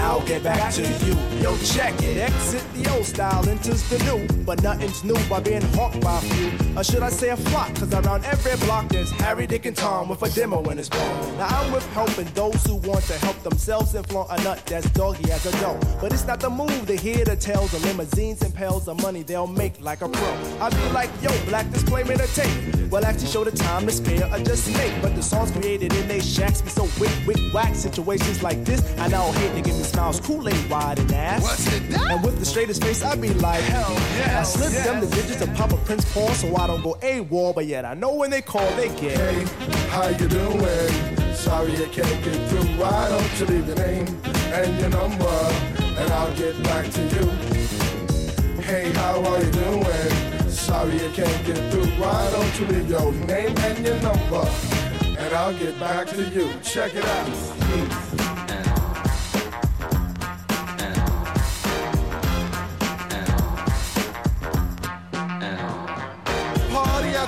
I'll 0.00 0.24
get 0.26 0.42
back 0.42 0.72
to 0.74 0.82
you. 0.82 1.14
Yo, 1.42 1.56
check 1.58 1.94
it. 2.02 2.16
Exit 2.16 2.64
the 2.74 2.90
old 2.92 3.04
style, 3.04 3.48
enters 3.48 3.88
the 3.88 3.98
new. 4.04 4.26
But 4.44 4.62
nothing's 4.62 5.04
new 5.04 5.16
by 5.28 5.40
being 5.40 5.62
hawked 5.74 6.00
by 6.00 6.18
a 6.18 6.20
few. 6.20 6.50
Or 6.76 6.84
should 6.84 7.02
I 7.02 7.10
say 7.10 7.30
a 7.30 7.36
flock? 7.36 7.74
Cause 7.74 7.92
around 7.92 8.24
every 8.24 8.56
block 8.66 8.88
there's 8.88 9.10
Harry, 9.12 9.46
Dick, 9.46 9.66
and 9.66 9.76
Tom 9.76 10.08
with 10.08 10.22
a 10.22 10.30
demo 10.30 10.62
in 10.70 10.78
his 10.78 10.88
palm. 10.88 11.38
Now 11.38 11.46
I'm 11.46 11.72
with 11.72 11.86
helping 11.92 12.26
those 12.34 12.64
who 12.64 12.76
want 12.76 13.04
to 13.04 13.14
help 13.14 13.38
themselves 13.42 13.94
and 13.94 14.06
flaunt 14.06 14.30
a 14.30 14.42
nut 14.42 14.62
that's 14.66 14.88
doggy 14.90 15.30
as 15.30 15.46
a 15.46 15.52
dough. 15.60 15.78
But 16.00 16.12
it's 16.12 16.26
not 16.26 16.40
the 16.40 16.50
move 16.50 16.86
to 16.86 16.96
hear 16.96 17.24
the 17.24 17.36
tales 17.36 17.72
of 17.74 17.84
limousines 17.84 18.42
and 18.42 18.54
pails 18.54 18.88
of 18.88 19.00
money 19.02 19.22
they'll 19.22 19.46
make 19.46 19.80
like 19.80 20.02
a 20.02 20.08
pro. 20.08 20.28
I'll 20.60 20.70
be 20.70 20.92
like, 20.92 21.10
yo, 21.22 21.30
black 21.46 21.70
display 21.70 22.04
made 22.04 22.20
a 22.20 22.26
tape. 22.28 22.90
Well, 22.90 23.04
actually 23.04 23.28
show 23.28 23.44
the 23.44 23.52
time 23.52 23.86
to 23.86 23.92
spare 23.92 24.26
or 24.32 24.38
just 24.40 24.68
make. 24.76 25.00
But 25.00 25.14
the 25.14 25.22
songs 25.22 25.50
created 25.52 25.94
in 25.94 26.08
they 26.08 26.20
shacks 26.20 26.60
be 26.60 26.70
so 26.70 26.88
wick, 26.98 27.12
wick, 27.26 27.38
whack. 27.54 27.74
Situations 27.74 28.42
like 28.42 28.64
this, 28.64 28.82
I 28.98 29.08
now 29.08 29.30
hate 29.32 29.54
to 29.54 29.62
give 29.62 29.76
me 29.76 29.84
smiles, 29.90 30.20
Kool-Aid 30.20 30.70
wide 30.70 30.98
and 30.98 31.12
ass. 31.12 31.42
What's 31.42 31.72
it 31.74 31.90
done? 31.90 32.10
And 32.10 32.24
with 32.24 32.38
the 32.38 32.46
straightest 32.46 32.82
face, 32.82 33.02
I 33.02 33.14
be 33.16 33.30
like, 33.34 33.62
hell 33.64 33.92
yeah, 34.18 34.40
I 34.40 34.42
slip 34.42 34.72
yes. 34.72 34.86
them 34.86 35.00
the 35.00 35.06
digits 35.08 35.40
of 35.42 35.52
Papa 35.54 35.76
Prince 35.84 36.10
Paul 36.12 36.28
so 36.30 36.54
I 36.56 36.66
don't 36.66 36.82
go 36.82 36.94
AWOL, 37.02 37.54
but 37.54 37.66
yet 37.66 37.84
I 37.84 37.94
know 37.94 38.14
when 38.14 38.30
they 38.30 38.42
call, 38.42 38.68
they 38.76 38.88
get. 39.00 39.18
Hey, 39.18 39.44
how 39.88 40.08
you 40.08 40.28
doing? 40.28 41.34
Sorry 41.34 41.72
I 41.72 41.88
can't 41.88 42.24
get 42.24 42.48
through. 42.48 42.68
Why 42.80 43.08
don't 43.08 43.40
you 43.40 43.46
leave 43.46 43.66
your 43.66 43.76
name 43.76 44.06
and 44.52 44.80
your 44.80 44.90
number, 44.90 45.38
and 46.00 46.12
I'll 46.12 46.36
get 46.36 46.62
back 46.62 46.90
to 46.90 47.02
you. 47.02 47.26
Hey, 48.62 48.92
how 48.92 49.24
are 49.24 49.42
you 49.42 49.50
doing? 49.50 50.48
Sorry 50.48 50.94
I 50.94 51.10
can't 51.12 51.46
get 51.46 51.72
through. 51.72 51.86
Why 52.00 52.30
don't 52.30 52.60
you 52.60 52.66
leave 52.66 52.90
your 52.90 53.12
name 53.12 53.56
and 53.58 53.86
your 53.86 54.00
number, 54.00 54.46
and 55.18 55.34
I'll 55.34 55.58
get 55.58 55.78
back 55.80 56.08
to 56.08 56.22
you. 56.30 56.50
Check 56.62 56.94
it 56.94 57.04
out. 57.04 58.29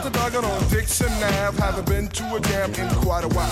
Party 0.03 0.19
after 0.19 0.41
dark 0.41 0.45
on 0.45 0.69
Dixon 0.69 1.13
Ave. 1.23 1.61
Haven't 1.61 1.87
been 1.87 2.09
to 2.09 2.35
a 2.35 2.41
jam 2.41 2.75
in 2.75 2.89
quite 3.03 3.25
a 3.25 3.29
while. 3.29 3.51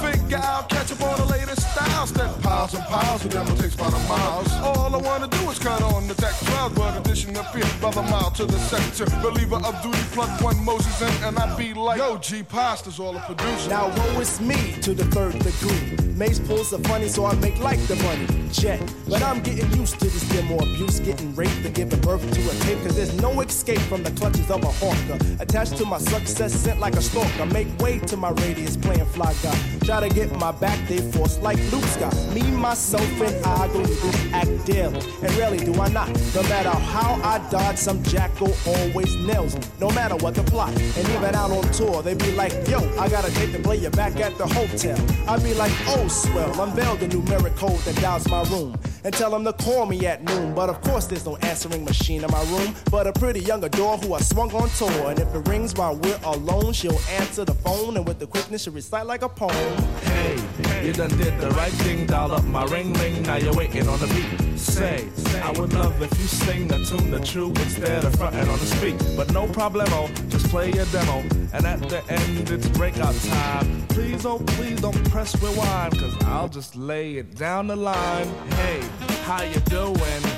Figure 0.00 0.17
I'll 0.34 0.62
catch 0.64 0.92
up 0.92 1.00
on 1.02 1.18
the 1.18 1.24
latest 1.26 1.62
styles. 1.72 2.10
Step 2.10 2.42
piles 2.42 2.74
and 2.74 2.84
piles 2.84 3.24
of 3.24 3.30
them 3.30 3.46
will 3.46 3.56
take 3.56 3.74
about 3.74 3.92
a 3.92 4.08
miles. 4.08 4.52
All 4.62 4.94
I 4.94 4.98
wanna 4.98 5.28
do 5.28 5.50
is 5.50 5.58
cut 5.58 5.82
on 5.82 6.08
the 6.08 6.14
deck 6.14 6.34
12. 6.46 6.74
But 6.74 6.98
addition 6.98 7.36
appear 7.36 7.64
by 7.80 7.90
the 7.90 8.02
mile 8.02 8.30
to 8.32 8.44
the 8.44 8.58
sector. 8.58 9.06
Believer 9.22 9.56
of 9.56 9.82
duty, 9.82 10.02
plug 10.12 10.42
one 10.42 10.62
Moses 10.64 11.00
in, 11.00 11.24
and 11.24 11.38
I 11.38 11.56
be 11.56 11.74
like, 11.74 11.98
Yo, 11.98 12.18
G 12.18 12.42
Pasta's 12.42 12.98
all 13.00 13.16
a 13.16 13.20
producer. 13.20 13.70
Now 13.70 13.88
woe 13.88 14.20
is 14.20 14.40
me 14.40 14.72
to 14.82 14.94
the 14.94 15.04
third 15.06 15.38
degree. 15.38 16.08
Mace 16.14 16.40
pulls 16.40 16.70
the 16.70 16.78
funny, 16.80 17.08
so 17.08 17.26
I 17.26 17.34
make 17.36 17.58
like 17.60 17.80
the 17.86 17.96
money. 17.96 18.26
Jet. 18.50 18.80
But 19.08 19.22
I'm 19.22 19.40
getting 19.40 19.70
used 19.72 20.00
to 20.00 20.06
this 20.06 20.28
demo 20.30 20.56
abuse, 20.56 21.00
getting 21.00 21.34
raped 21.34 21.64
and 21.64 21.74
giving 21.74 22.00
birth 22.00 22.22
to 22.22 22.40
a 22.50 22.54
tape. 22.64 22.82
Cause 22.82 22.96
there's 22.96 23.14
no 23.20 23.40
escape 23.40 23.80
from 23.82 24.02
the 24.02 24.10
clutches 24.12 24.50
of 24.50 24.64
a 24.64 24.72
hawker. 24.80 25.18
Attached 25.40 25.76
to 25.76 25.84
my 25.84 25.98
success, 25.98 26.52
sent 26.52 26.80
like 26.80 26.94
a 26.96 27.02
stalker. 27.02 27.46
Make 27.46 27.68
way 27.78 27.98
to 28.00 28.16
my 28.16 28.30
radius, 28.30 28.76
playing 28.76 29.06
fly 29.06 29.32
guy. 29.42 29.56
Try 29.84 30.08
to 30.08 30.14
get 30.18 30.36
my 30.36 30.50
back, 30.50 30.78
they 30.88 30.98
force 31.12 31.38
like 31.38 31.58
Luke 31.70 31.84
Scott. 31.84 32.14
Me, 32.34 32.42
myself, 32.50 33.08
and 33.20 33.46
I 33.46 33.68
go 33.68 33.84
through 33.84 34.30
act 34.32 34.66
daily. 34.66 34.98
And 35.22 35.32
rarely 35.36 35.58
do 35.58 35.72
I 35.80 35.88
not. 35.90 36.08
No 36.34 36.42
matter 36.44 36.70
how 36.70 37.20
I 37.22 37.38
dodge, 37.50 37.76
some 37.76 38.02
jackal 38.02 38.52
always 38.66 39.14
nails 39.14 39.54
me. 39.54 39.62
No 39.78 39.90
matter 39.90 40.16
what 40.16 40.34
the 40.34 40.42
plot. 40.42 40.70
And 40.70 41.08
even 41.10 41.36
out 41.36 41.52
on 41.52 41.62
tour, 41.70 42.02
they 42.02 42.14
be 42.14 42.32
like, 42.32 42.52
yo, 42.68 42.78
I 42.98 43.08
got 43.08 43.28
a 43.28 43.32
date 43.32 43.52
to 43.52 43.60
play 43.60 43.76
you 43.76 43.90
back 43.90 44.16
at 44.16 44.36
the 44.38 44.46
hotel. 44.46 44.98
I 45.28 45.38
be 45.38 45.54
like, 45.54 45.72
oh, 45.86 46.08
swell, 46.08 46.62
unveil 46.62 46.96
the 46.96 47.06
numeric 47.06 47.54
code 47.56 47.78
that 47.80 47.94
dials 48.02 48.28
my 48.28 48.42
room. 48.50 48.76
And 49.04 49.14
tell 49.14 49.30
them 49.30 49.44
to 49.44 49.52
call 49.52 49.86
me 49.86 50.04
at 50.06 50.24
noon. 50.24 50.52
But 50.52 50.68
of 50.68 50.80
course, 50.80 51.06
there's 51.06 51.26
no 51.26 51.36
answering 51.36 51.84
machine 51.84 52.24
in 52.24 52.30
my 52.32 52.42
room. 52.50 52.74
But 52.90 53.06
a 53.06 53.12
pretty 53.12 53.40
young 53.40 53.62
adore 53.62 53.96
who 53.98 54.14
I 54.14 54.20
swung 54.20 54.52
on 54.52 54.68
tour. 54.70 55.10
And 55.10 55.20
if 55.20 55.32
it 55.32 55.46
rings 55.48 55.74
while 55.74 55.94
we're 55.94 56.18
alone, 56.24 56.72
she'll 56.72 57.00
answer 57.20 57.44
the 57.44 57.54
phone. 57.54 57.96
And 57.96 58.06
with 58.06 58.18
the 58.18 58.26
quickness, 58.26 58.64
she'll 58.64 58.72
recite 58.72 59.06
like 59.06 59.22
a 59.22 59.28
poem. 59.28 60.07
Hey, 60.08 60.86
you 60.86 60.92
done 60.92 61.10
did 61.16 61.38
the 61.40 61.50
right 61.50 61.72
thing, 61.72 62.06
dial 62.06 62.32
up 62.32 62.44
my 62.44 62.64
ring 62.64 62.92
ring, 62.94 63.22
now 63.22 63.36
you're 63.36 63.54
waiting 63.54 63.88
on 63.88 63.98
the 64.00 64.06
beat. 64.08 64.58
Say, 64.58 65.08
I 65.42 65.50
would 65.52 65.72
love 65.72 66.00
if 66.02 66.10
you 66.18 66.26
sing 66.26 66.68
the 66.68 66.78
tune 66.84 67.10
the 67.10 67.20
true 67.20 67.50
instead 67.50 68.04
of 68.04 68.14
fronting 68.16 68.48
on 68.48 68.58
the 68.58 68.66
speak. 68.66 68.96
But 69.16 69.32
no 69.32 69.46
problemo, 69.46 70.08
just 70.28 70.48
play 70.48 70.72
your 70.72 70.86
demo. 70.86 71.20
And 71.52 71.64
at 71.66 71.80
the 71.88 72.02
end, 72.10 72.50
it's 72.50 72.68
breakout 72.68 73.14
time. 73.14 73.86
Please, 73.88 74.26
oh, 74.26 74.38
please 74.56 74.80
don't 74.80 75.10
press 75.10 75.40
rewind, 75.42 75.98
cause 75.98 76.16
I'll 76.24 76.48
just 76.48 76.76
lay 76.76 77.16
it 77.16 77.36
down 77.36 77.68
the 77.68 77.76
line. 77.76 78.28
Hey, 78.50 78.80
how 79.24 79.42
you 79.42 79.60
doing? 79.60 80.37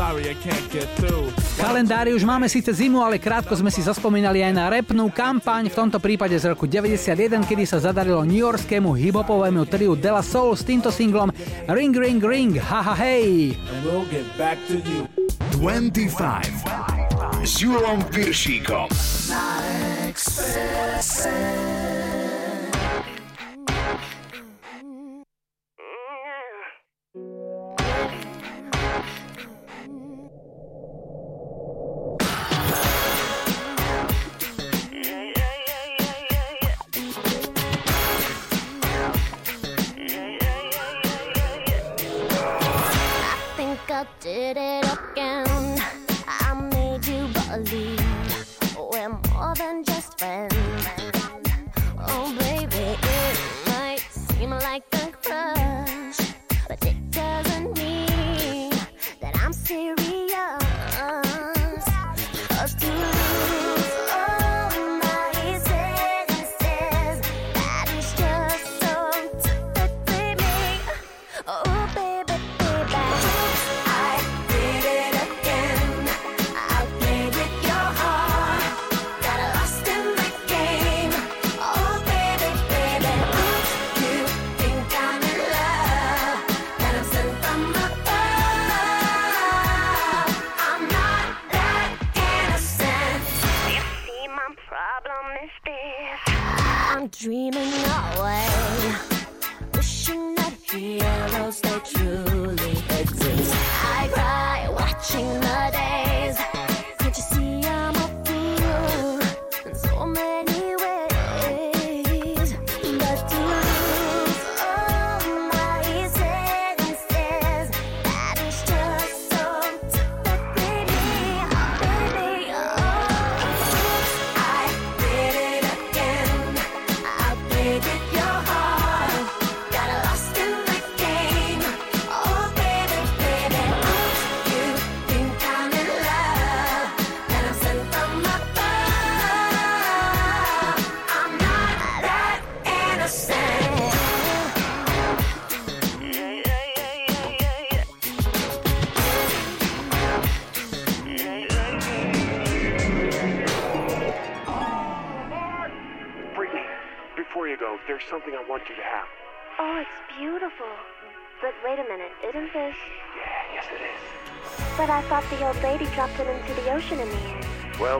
Sorry, 0.00 0.32
I 0.32 0.36
can't 0.40 0.68
get 0.72 0.88
through. 0.96 1.28
V 1.28 1.60
kalendári 1.60 2.16
už 2.16 2.24
máme 2.24 2.48
síce 2.48 2.72
zimu, 2.72 3.04
ale 3.04 3.20
krátko 3.20 3.52
sme 3.52 3.68
si 3.68 3.84
zaspomínali 3.84 4.40
aj 4.40 4.52
na 4.56 4.72
repnú 4.72 5.12
kampaň, 5.12 5.68
v 5.68 5.76
tomto 5.76 6.00
prípade 6.00 6.32
z 6.40 6.48
roku 6.48 6.64
91, 6.64 7.44
kedy 7.44 7.68
sa 7.68 7.84
zadarilo 7.84 8.24
newyorskému 8.24 8.96
hiphopovému 8.96 9.68
triu 9.68 10.00
De 10.00 10.08
La 10.08 10.24
Soul 10.24 10.56
s 10.56 10.64
týmto 10.64 10.88
singlom 10.88 11.28
Ring 11.68 11.92
Ring 11.92 12.16
Ring, 12.16 12.56
haha 12.56 12.96
hej! 12.96 13.60
And 13.60 13.80
we'll 13.84 14.08
get 14.08 14.24
back 14.40 14.56
to 14.72 14.80
you. 14.80 15.04
25 15.60 16.48
s 17.44 17.60
Julom 17.60 18.00
Piršíkom. 18.08 18.88
I 19.28 20.16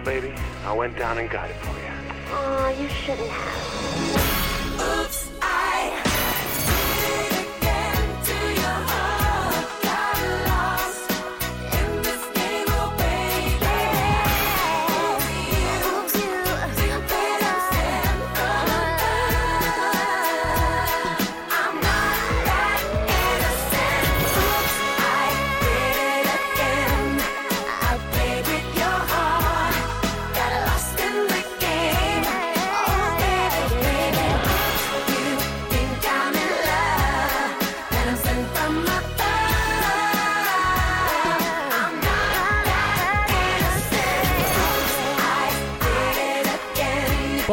baby, 0.05 0.34
I 0.64 0.72
went 0.72 0.96
down 0.96 1.18
and 1.18 1.28
got 1.28 1.51
it 1.51 1.57
for 1.57 1.78
you. 1.78 1.92
Oh, 2.32 2.68
you 2.80 2.88
shouldn't 2.88 3.28
have. 3.28 3.59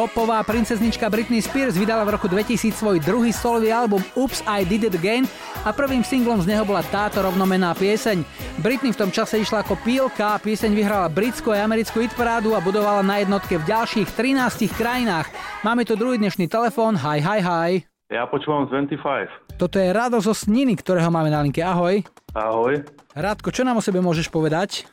Popová 0.08 0.40
princeznička 0.40 1.12
Britney 1.12 1.44
Spears 1.44 1.76
vydala 1.76 2.00
v 2.08 2.16
roku 2.16 2.32
2000 2.32 2.72
svoj 2.72 2.96
druhý 2.96 3.28
solový 3.28 3.68
album 3.68 4.00
Oops, 4.16 4.40
I 4.48 4.64
Did 4.64 4.88
It 4.88 4.96
Again 4.96 5.28
a 5.60 5.68
prvým 5.68 6.00
singlom 6.00 6.40
z 6.40 6.48
neho 6.48 6.64
bola 6.64 6.80
táto 6.88 7.20
rovnomená 7.20 7.76
pieseň. 7.76 8.24
Britney 8.56 8.96
v 8.96 9.04
tom 9.04 9.12
čase 9.12 9.36
išla 9.36 9.60
ako 9.60 9.76
pílka 9.84 10.40
pieseň 10.40 10.72
vyhrala 10.72 11.12
britskú 11.12 11.52
a 11.52 11.60
americkú 11.60 12.00
hitparádu 12.00 12.56
a 12.56 12.64
budovala 12.64 13.04
na 13.04 13.20
jednotke 13.20 13.60
v 13.60 13.68
ďalších 13.68 14.08
13 14.16 14.72
krajinách. 14.72 15.28
Máme 15.60 15.84
tu 15.84 15.92
druhý 15.92 16.16
dnešný 16.16 16.48
telefón. 16.48 16.96
Hi, 16.96 17.20
hi, 17.20 17.44
hi. 17.44 17.70
Ja 18.08 18.24
počúvam 18.24 18.64
z 18.72 18.88
25. 18.88 19.60
Toto 19.60 19.76
je 19.76 19.92
Rado 19.92 20.24
zo 20.24 20.32
Sniny, 20.32 20.80
ktorého 20.80 21.12
máme 21.12 21.28
na 21.28 21.44
linke. 21.44 21.60
Ahoj. 21.60 22.00
Ahoj, 22.32 22.80
Radko, 23.12 23.52
čo 23.52 23.60
nám 23.60 23.76
o 23.76 23.84
sebe 23.84 24.00
môžeš 24.00 24.32
povedať? 24.32 24.88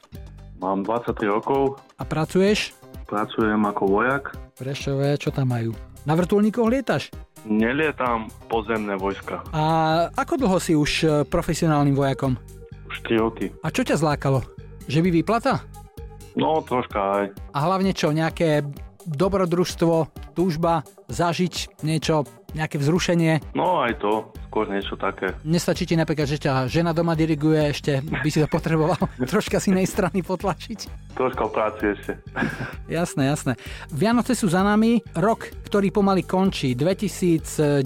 mám 0.59 0.83
23 0.83 1.23
rokov, 1.23 1.79
A 1.95 2.03
pracuješ? 2.03 2.75
pracujem 3.05 3.61
ako 3.63 3.83
vojak, 3.85 4.33
Prešové, 4.55 5.19
čo 5.19 5.35
tam 5.35 5.51
majú? 5.51 5.75
Na 6.07 6.15
vrtulníkoch 6.15 6.71
lietaš? 6.71 7.11
nelietam 7.45 8.27
pozemné 8.49 8.97
vojska. 8.97 9.45
A 9.53 9.63
ako 10.17 10.33
dlho 10.41 10.57
si 10.57 10.73
už 10.73 10.91
e, 11.05 11.07
profesionálnym 11.29 11.93
vojakom? 11.93 12.33
Už 12.89 13.05
3 13.05 13.21
roky. 13.21 13.45
A 13.61 13.69
čo 13.69 13.85
ťa 13.85 14.01
zlákalo? 14.01 14.41
Že 14.89 14.99
by 15.05 15.09
výplata? 15.13 15.61
No, 16.35 16.59
troška 16.65 16.99
aj. 16.99 17.25
A 17.55 17.57
hlavne 17.63 17.95
čo, 17.95 18.11
nejaké 18.11 18.65
dobrodružstvo, 19.05 20.09
túžba, 20.33 20.83
zažiť 21.07 21.85
niečo, 21.85 22.25
nejaké 22.55 22.79
vzrušenie? 22.79 23.53
No, 23.53 23.83
aj 23.83 23.99
to, 23.99 24.31
skôr 24.47 24.71
niečo 24.71 24.95
také. 24.95 25.35
Nestačí 25.43 25.83
ti 25.83 25.99
napríklad, 25.99 26.31
že 26.31 26.39
ťa 26.39 26.71
žena 26.71 26.95
doma 26.95 27.11
diriguje, 27.11 27.75
ešte 27.75 27.99
by 27.99 28.29
si 28.31 28.39
to 28.39 28.47
potreboval 28.47 28.95
troška 29.31 29.59
z 29.59 29.75
inej 29.75 29.91
strany 29.91 30.23
potlačiť. 30.23 31.11
Troška 31.19 31.51
práci 31.51 31.91
ešte. 31.91 32.11
Jasné, 32.95 33.27
jasné. 33.27 33.53
Vianoce 33.91 34.37
sú 34.37 34.47
za 34.47 34.63
nami, 34.63 35.03
rok, 35.17 35.51
ktorý 35.67 35.91
pomaly 35.91 36.23
končí, 36.23 36.77
2019. 36.77 37.83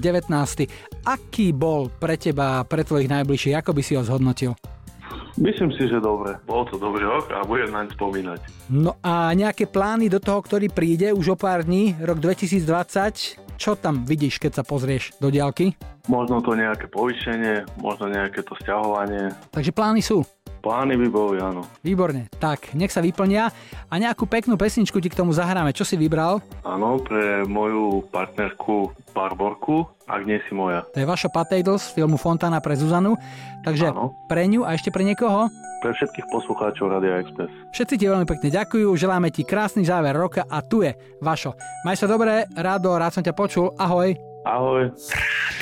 Aký 1.08 1.56
bol 1.56 1.90
pre 1.90 2.20
teba, 2.20 2.62
pre 2.68 2.86
tvojich 2.86 3.10
najbližších, 3.10 3.56
ako 3.58 3.72
by 3.74 3.82
si 3.82 3.94
ho 3.98 4.04
zhodnotil? 4.06 4.54
Myslím 5.40 5.72
si, 5.72 5.88
že 5.88 6.04
dobre. 6.04 6.36
Bol 6.44 6.68
to 6.68 6.76
dobrý 6.76 7.08
rok 7.08 7.32
a 7.32 7.48
budem 7.48 7.72
naň 7.72 7.96
spomínať. 7.96 8.40
No 8.76 9.00
a 9.00 9.32
nejaké 9.32 9.72
plány 9.72 10.12
do 10.12 10.20
toho, 10.20 10.44
ktorý 10.44 10.68
príde 10.68 11.16
už 11.16 11.34
o 11.34 11.38
pár 11.40 11.64
dní, 11.64 11.96
rok 12.04 12.20
2020, 12.20 13.49
čo 13.60 13.76
tam 13.76 14.08
vidíš, 14.08 14.40
keď 14.40 14.52
sa 14.56 14.64
pozrieš 14.64 15.12
do 15.20 15.28
diálky? 15.28 15.76
Možno 16.08 16.40
to 16.40 16.56
nejaké 16.56 16.88
povýšenie, 16.88 17.68
možno 17.84 18.08
nejaké 18.08 18.40
to 18.42 18.56
stiahovanie. 18.56 19.36
Takže 19.52 19.76
plány 19.76 20.00
sú. 20.00 20.24
Plány 20.60 20.96
by 20.96 21.08
boli, 21.08 21.38
áno. 21.40 21.64
Výborne. 21.80 22.28
Tak, 22.36 22.72
nech 22.74 22.92
sa 22.92 23.00
vyplnia 23.00 23.48
a 23.86 23.94
nejakú 23.96 24.24
peknú 24.24 24.54
pesničku 24.54 25.00
ti 25.00 25.08
k 25.08 25.16
tomu 25.16 25.32
zahráme. 25.32 25.72
Čo 25.72 25.84
si 25.84 25.96
vybral? 25.96 26.44
Áno, 26.62 27.00
pre 27.00 27.44
moju 27.44 28.04
partnerku 28.08 28.92
Barborku, 29.10 29.88
ak 30.04 30.22
nie 30.24 30.44
si 30.46 30.54
moja. 30.54 30.84
To 30.92 31.00
je 31.00 31.08
Vaša 31.08 31.28
Patejdl 31.28 31.76
z 31.76 31.92
filmu 31.94 32.16
Fontana 32.16 32.60
pre 32.60 32.76
Zuzanu. 32.76 33.16
Takže 33.62 33.90
Áno. 33.90 34.16
pre 34.28 34.46
ňu 34.46 34.64
a 34.64 34.76
ešte 34.76 34.92
pre 34.92 35.04
niekoho? 35.04 35.48
Pre 35.80 35.92
všetkých 35.92 36.28
poslucháčov 36.28 36.92
Radia 36.92 37.24
Express. 37.24 37.48
Všetci 37.72 37.96
ti 37.96 38.06
veľmi 38.06 38.28
pekne 38.28 38.52
ďakujú, 38.52 38.92
želáme 38.94 39.32
ti 39.32 39.48
krásny 39.48 39.88
záver 39.88 40.12
roka 40.12 40.44
a 40.44 40.60
tu 40.60 40.84
je 40.84 40.92
Vašo. 41.20 41.56
Maj 41.82 41.96
sa 41.96 42.08
dobre, 42.08 42.44
Rado, 42.52 42.92
rád 42.92 43.16
som 43.16 43.24
ťa 43.24 43.32
počul, 43.32 43.72
ahoj. 43.80 44.12
Ahoj. 44.44 44.92
Ak 44.92 45.60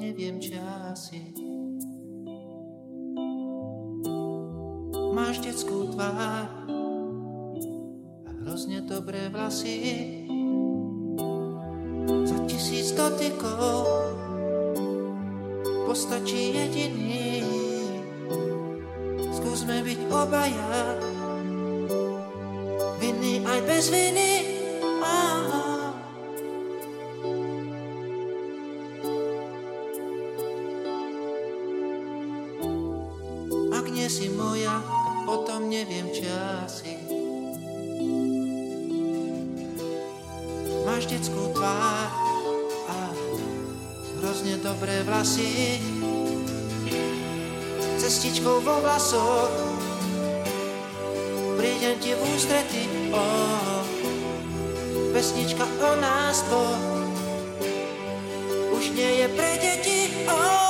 neviem, 0.00 0.40
či 0.40 0.56
asi. 0.88 1.20
Máš 5.12 5.44
detskú 5.44 5.92
tvár 5.92 6.48
a 8.24 8.30
hrozne 8.40 8.80
dobré 8.80 9.28
vlasy. 9.28 9.76
Za 12.24 12.38
tisíc 12.48 12.96
dotykov 12.96 13.84
postačí 15.84 16.56
jediný. 16.56 17.44
Skúsme 19.36 19.84
byť 19.84 20.00
obaja, 20.08 20.96
vinný 22.96 23.44
aj 23.44 23.60
bez 23.68 23.84
viny. 23.92 24.32
Aha. 25.04 25.60
Ak 25.60 25.69
si 34.10 34.26
moja, 34.26 34.82
tak 34.82 35.16
potom 35.22 35.70
neviem, 35.70 36.10
či 36.10 36.26
asi. 36.66 36.98
Máš 40.82 41.06
detskú 41.06 41.54
tvár 41.54 42.10
a 42.90 42.98
hrozne 44.18 44.58
dobré 44.58 45.06
vlasy. 45.06 45.78
Cestičkou 48.02 48.58
vo 48.66 48.82
vlasoch 48.82 49.54
prídem 51.54 51.94
ti 52.02 52.10
v 52.10 52.20
ústrety. 52.34 52.90
Oh, 53.14 53.86
pesnička 55.14 55.62
o 55.62 55.90
nás 56.02 56.42
dvoch 56.50 56.82
už 58.74 58.90
nie 58.90 59.22
je 59.22 59.26
pre 59.38 59.52
deti. 59.62 60.00
Oh, 60.26 60.69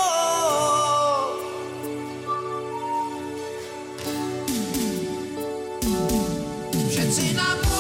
Všetci 7.10 7.34
nám 7.34 7.58
môžu 7.66 7.79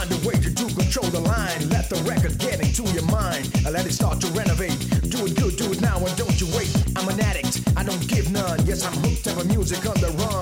Find 0.00 0.12
a 0.12 0.26
way 0.26 0.32
to 0.32 0.48
do 0.48 0.66
control 0.66 1.10
the 1.10 1.20
line. 1.20 1.68
Let 1.68 1.90
the 1.90 1.96
record 2.08 2.38
get 2.38 2.58
into 2.58 2.84
your 2.94 3.04
mind. 3.12 3.52
And 3.66 3.74
let 3.74 3.84
it 3.84 3.92
start 3.92 4.18
to 4.22 4.28
renovate. 4.28 4.80
Do 5.10 5.26
it 5.26 5.36
good, 5.36 5.56
do 5.56 5.70
it 5.72 5.82
now, 5.82 5.98
and 5.98 6.16
don't 6.16 6.40
you 6.40 6.46
wait. 6.56 6.72
I'm 6.96 7.06
an 7.10 7.20
addict, 7.20 7.60
I 7.76 7.84
don't 7.84 8.08
give 8.08 8.32
none. 8.32 8.64
Yes, 8.64 8.82
I'm 8.82 8.96
hooked 9.04 9.26
up 9.28 9.36
on 9.36 9.48
music 9.48 9.84
on 9.84 10.00
the 10.00 10.08
run. 10.24 10.39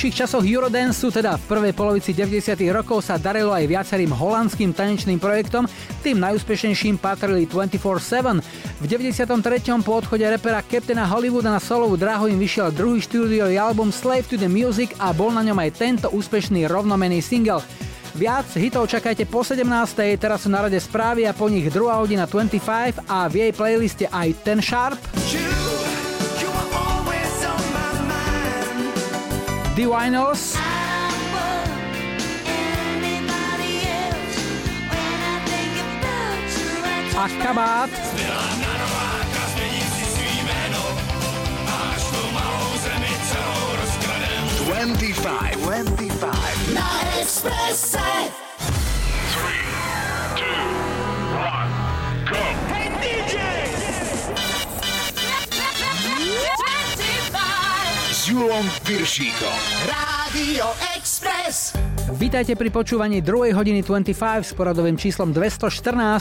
najlepších 0.00 0.24
časoch 0.24 0.48
Eurodanceu, 0.48 1.12
teda 1.12 1.36
v 1.36 1.44
prvej 1.44 1.76
polovici 1.76 2.16
90. 2.16 2.56
rokov 2.72 3.04
sa 3.04 3.20
darilo 3.20 3.52
aj 3.52 3.68
viacerým 3.68 4.08
holandským 4.08 4.72
tanečným 4.72 5.20
projektom, 5.20 5.68
tým 6.00 6.16
najúspešnejším 6.24 6.96
patrili 6.96 7.44
24-7. 7.44 8.40
V 8.80 8.84
93. 8.88 9.28
po 9.84 10.00
odchode 10.00 10.24
repera 10.24 10.64
Captaina 10.64 11.04
Hollywooda 11.04 11.52
na 11.52 11.60
solovú 11.60 12.00
dráhu 12.00 12.32
im 12.32 12.40
vyšiel 12.40 12.72
druhý 12.72 13.04
štúdiový 13.04 13.60
album 13.60 13.92
Slave 13.92 14.24
to 14.24 14.40
the 14.40 14.48
Music 14.48 14.96
a 14.96 15.12
bol 15.12 15.36
na 15.36 15.44
ňom 15.44 15.60
aj 15.60 15.76
tento 15.76 16.08
úspešný 16.08 16.64
rovnomený 16.64 17.20
single. 17.20 17.60
Viac 18.16 18.56
hitov 18.56 18.88
čakajte 18.88 19.28
po 19.28 19.44
17. 19.44 19.68
Teraz 20.16 20.48
sú 20.48 20.48
na 20.48 20.64
rade 20.64 20.80
správy 20.80 21.28
a 21.28 21.36
po 21.36 21.52
nich 21.52 21.68
druhá 21.68 22.00
hodina 22.00 22.24
25 22.24 23.04
a 23.04 23.28
v 23.28 23.34
jej 23.36 23.52
playliste 23.52 24.08
aj 24.08 24.32
ten 24.48 24.64
Sharp. 24.64 24.96
Yeah! 25.28 25.59
Divinos. 29.74 30.54
A 37.16 37.28
kabát. 37.44 37.90
Twenty-five. 44.66 45.56
Twenty-five. 45.62 46.72
Na 46.74 47.20
exprese. 47.20 48.49
Julom 58.30 58.62
Viršíkom. 58.86 59.58
Rádio 59.90 60.70
Express. 60.94 61.74
Vítajte 62.14 62.54
pri 62.54 62.70
počúvaní 62.70 63.18
2. 63.26 63.50
hodiny 63.50 63.82
25 63.82 64.46
s 64.46 64.54
poradovým 64.54 64.94
číslom 64.94 65.34
214 65.34 65.66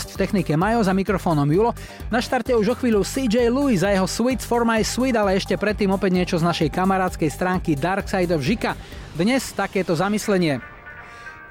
v 0.10 0.16
technike 0.18 0.57
Majo 0.57 0.82
za 0.82 0.89
mikrofónom 0.97 1.45
Julo. 1.45 1.78
Na 2.10 2.18
štarte 2.18 2.57
už 2.57 2.74
o 2.74 2.76
chvíľu 2.82 3.05
CJ 3.05 3.53
Lewis 3.53 3.86
a 3.86 3.93
jeho 3.93 4.10
Sweets 4.10 4.41
for 4.41 4.66
my 4.66 4.82
sweet, 4.82 5.14
ale 5.14 5.38
ešte 5.38 5.53
predtým 5.53 5.93
opäť 5.93 6.18
niečo 6.18 6.41
z 6.41 6.49
našej 6.49 6.74
kamarádskej 6.74 7.30
stránky 7.30 7.78
Dark 7.78 8.10
Side 8.10 8.34
of 8.34 8.41
Žika. 8.41 8.74
Dnes 9.14 9.45
takéto 9.53 9.93
zamyslenie. 9.93 10.66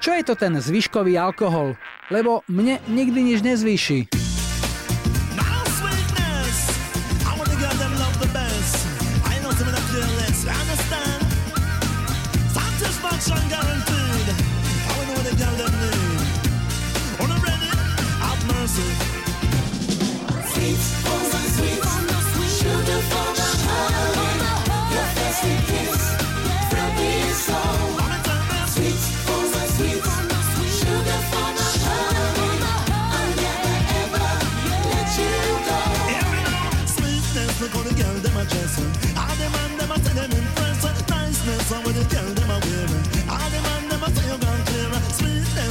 Čo 0.03 0.11
je 0.19 0.27
to 0.27 0.35
ten 0.35 0.59
zvyškový 0.59 1.15
alkohol? 1.15 1.79
Lebo 2.11 2.43
mne 2.51 2.83
nikdy 2.91 3.31
nič 3.31 3.47
nezvýši. 3.47 4.18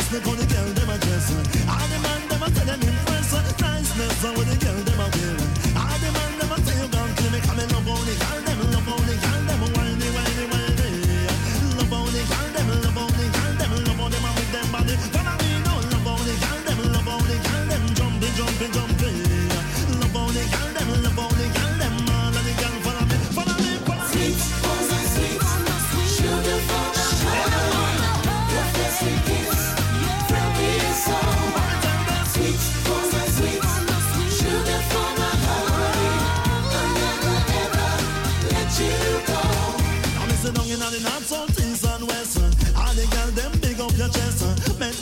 niceness. 0.07 0.25
Look 0.25 0.27
on 0.27 0.37
the 0.37 0.53
girl, 0.53 0.73
them 0.73 0.89
a 0.89 0.97
dress. 0.97 1.31
All 1.67 1.87
the 1.87 1.99
man, 2.01 2.27
them 2.29 2.43
a 2.43 2.49
tell 2.51 2.65
them 2.65 2.81
impress. 2.81 3.33
Niceness, 3.59 4.46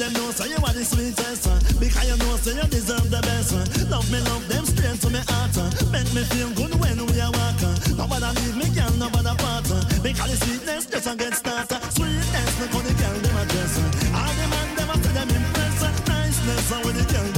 them 0.05 0.13
know, 0.13 0.31
say 0.31 0.49
you 0.49 0.57
are 0.57 0.73
the 0.73 0.85
sweetest. 0.85 1.47
Uh, 1.47 1.57
because 1.79 2.05
you 2.05 2.17
know, 2.17 2.35
say 2.37 2.53
you 2.53 2.67
deserve 2.69 3.09
the 3.09 3.21
best. 3.25 3.53
Uh. 3.53 3.89
Love 3.89 4.05
me, 4.11 4.19
love 4.29 4.45
them 4.47 4.65
straight 4.65 4.99
to 5.01 5.09
my 5.09 5.23
heart. 5.29 5.55
Uh. 5.57 5.69
Make 5.89 6.09
me 6.13 6.21
feel 6.29 6.49
good 6.53 6.73
when 6.77 6.97
we 7.09 7.17
are 7.21 7.33
walking. 7.33 7.75
Nobody 7.97 8.29
leave 8.41 8.57
me, 8.57 8.67
girl, 8.75 8.93
nobody 9.01 9.33
part. 9.41 9.65
Because 10.03 10.29
the 10.29 10.37
sweetness 10.45 10.85
just 10.85 11.09
a 11.09 11.13
get 11.15 11.33
started. 11.33 11.81
Sweetness, 11.97 12.51
look 12.61 12.73
how 12.75 12.81
the 12.85 12.93
girl 12.93 13.17
them 13.17 13.37
address. 13.41 13.73
All 14.13 14.33
the 14.37 14.45
man 14.53 14.67
them 14.77 14.89
say 15.01 15.13
them 15.17 15.29
impress. 15.29 15.73
Niceness, 16.05 16.69
how 16.69 16.83
the 16.85 17.03
girl 17.09 17.34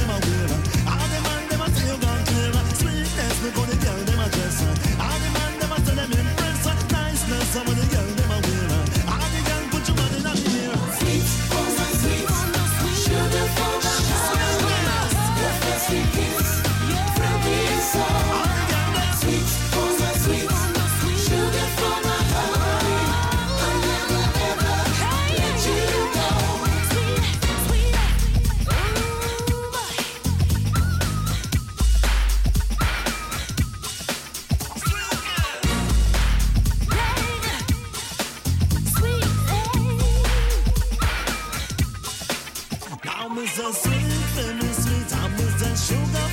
your 43.68 43.74
sweet, 43.74 44.01
feeling 44.36 44.74
sweet. 44.74 45.18
I'm 45.18 45.32
with 45.36 45.59
the 45.59 45.76
sugar. 45.76 46.26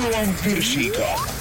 Numan 0.00 0.26
Gürşikan. 0.44 1.39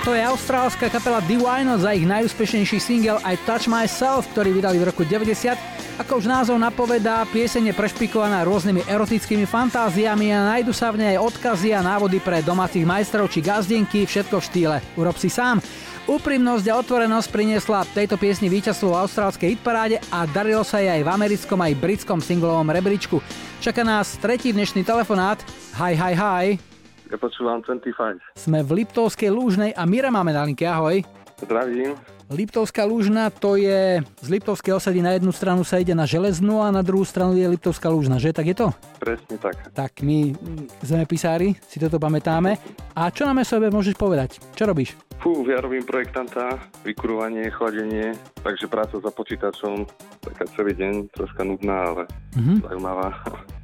Toto 0.00 0.16
je 0.16 0.24
austrálska 0.24 0.88
kapela 0.88 1.20
Divino 1.20 1.76
za 1.76 1.92
ich 1.92 2.08
najúspešnejší 2.08 2.80
single 2.80 3.20
I 3.20 3.36
Touch 3.44 3.68
Myself, 3.68 4.32
ktorý 4.32 4.56
vydali 4.56 4.80
v 4.80 4.88
roku 4.88 5.04
90. 5.04 5.52
Ako 6.00 6.24
už 6.24 6.24
názov 6.24 6.56
napovedá, 6.56 7.28
pieseň 7.28 7.68
je 7.68 7.74
prešpikovaná 7.76 8.40
rôznymi 8.48 8.88
erotickými 8.88 9.44
fantáziami 9.44 10.32
a 10.32 10.56
nájdu 10.56 10.72
sa 10.72 10.88
v 10.88 11.04
nej 11.04 11.20
odkazy 11.20 11.76
a 11.76 11.84
návody 11.84 12.16
pre 12.16 12.40
domácich 12.40 12.88
majstrov 12.88 13.28
či 13.28 13.44
gazdenky, 13.44 14.08
všetko 14.08 14.40
v 14.40 14.46
štýle 14.48 14.76
Urob 14.96 15.20
si 15.20 15.28
sám. 15.28 15.60
Úprimnosť 16.08 16.64
a 16.72 16.80
otvorenosť 16.80 17.28
priniesla 17.28 17.84
tejto 17.92 18.16
piesni 18.16 18.48
víťazstvo 18.48 18.96
v 18.96 19.04
austrálskej 19.04 19.52
hitparáde 19.52 20.00
a 20.08 20.24
darilo 20.24 20.64
sa 20.64 20.80
jej 20.80 20.96
aj 20.96 21.04
v 21.04 21.12
americkom 21.12 21.60
aj 21.60 21.76
britskom 21.76 22.24
singlovom 22.24 22.72
rebríčku. 22.72 23.20
Čaká 23.60 23.84
nás 23.84 24.16
tretí 24.16 24.48
dnešný 24.48 24.80
telefonát. 24.80 25.44
Hi, 25.76 25.92
hi, 25.92 26.16
hi. 26.16 26.69
Ja 27.10 27.18
počúvam 27.18 27.58
25. 27.58 28.22
Sme 28.38 28.62
v 28.62 28.70
Liptovskej 28.82 29.34
Lúžnej 29.34 29.70
a 29.74 29.82
Mira 29.82 30.14
máme 30.14 30.30
na 30.30 30.46
linke, 30.46 30.62
ahoj. 30.62 31.02
Zdravím. 31.42 31.98
Liptovská 32.30 32.86
Lúžna 32.86 33.26
to 33.26 33.58
je, 33.58 33.98
z 34.22 34.28
Liptovskej 34.30 34.70
osady 34.70 35.02
na 35.02 35.18
jednu 35.18 35.34
stranu 35.34 35.66
sa 35.66 35.82
ide 35.82 35.90
na 35.90 36.06
Železnú 36.06 36.62
a 36.62 36.70
na 36.70 36.78
druhú 36.78 37.02
stranu 37.02 37.34
je 37.34 37.50
Liptovská 37.50 37.90
Lúžna, 37.90 38.22
že? 38.22 38.30
Tak 38.30 38.46
je 38.46 38.54
to? 38.54 38.68
Presne 39.02 39.34
tak. 39.42 39.58
Tak 39.74 40.06
my 40.06 40.30
mm, 40.30 40.86
zemepisári 40.86 41.58
si 41.66 41.82
toto 41.82 41.98
pamätáme. 41.98 42.54
A 42.94 43.10
čo 43.10 43.26
nám 43.26 43.42
sebe 43.42 43.66
môžeš 43.66 43.98
povedať? 43.98 44.38
Čo 44.54 44.70
robíš? 44.70 44.94
Fú, 45.18 45.42
ja 45.44 45.58
robím 45.58 45.82
projektanta, 45.82 46.62
vykurovanie, 46.86 47.50
chladenie, 47.50 48.14
takže 48.40 48.70
práca 48.70 49.02
za 49.02 49.10
počítačom, 49.10 49.82
taká 50.22 50.46
celý 50.54 50.78
deň, 50.78 51.10
troška 51.10 51.42
nudná, 51.42 51.90
ale 51.90 52.02
Mhm. 52.38 52.62
zaujímavá. 52.62 53.08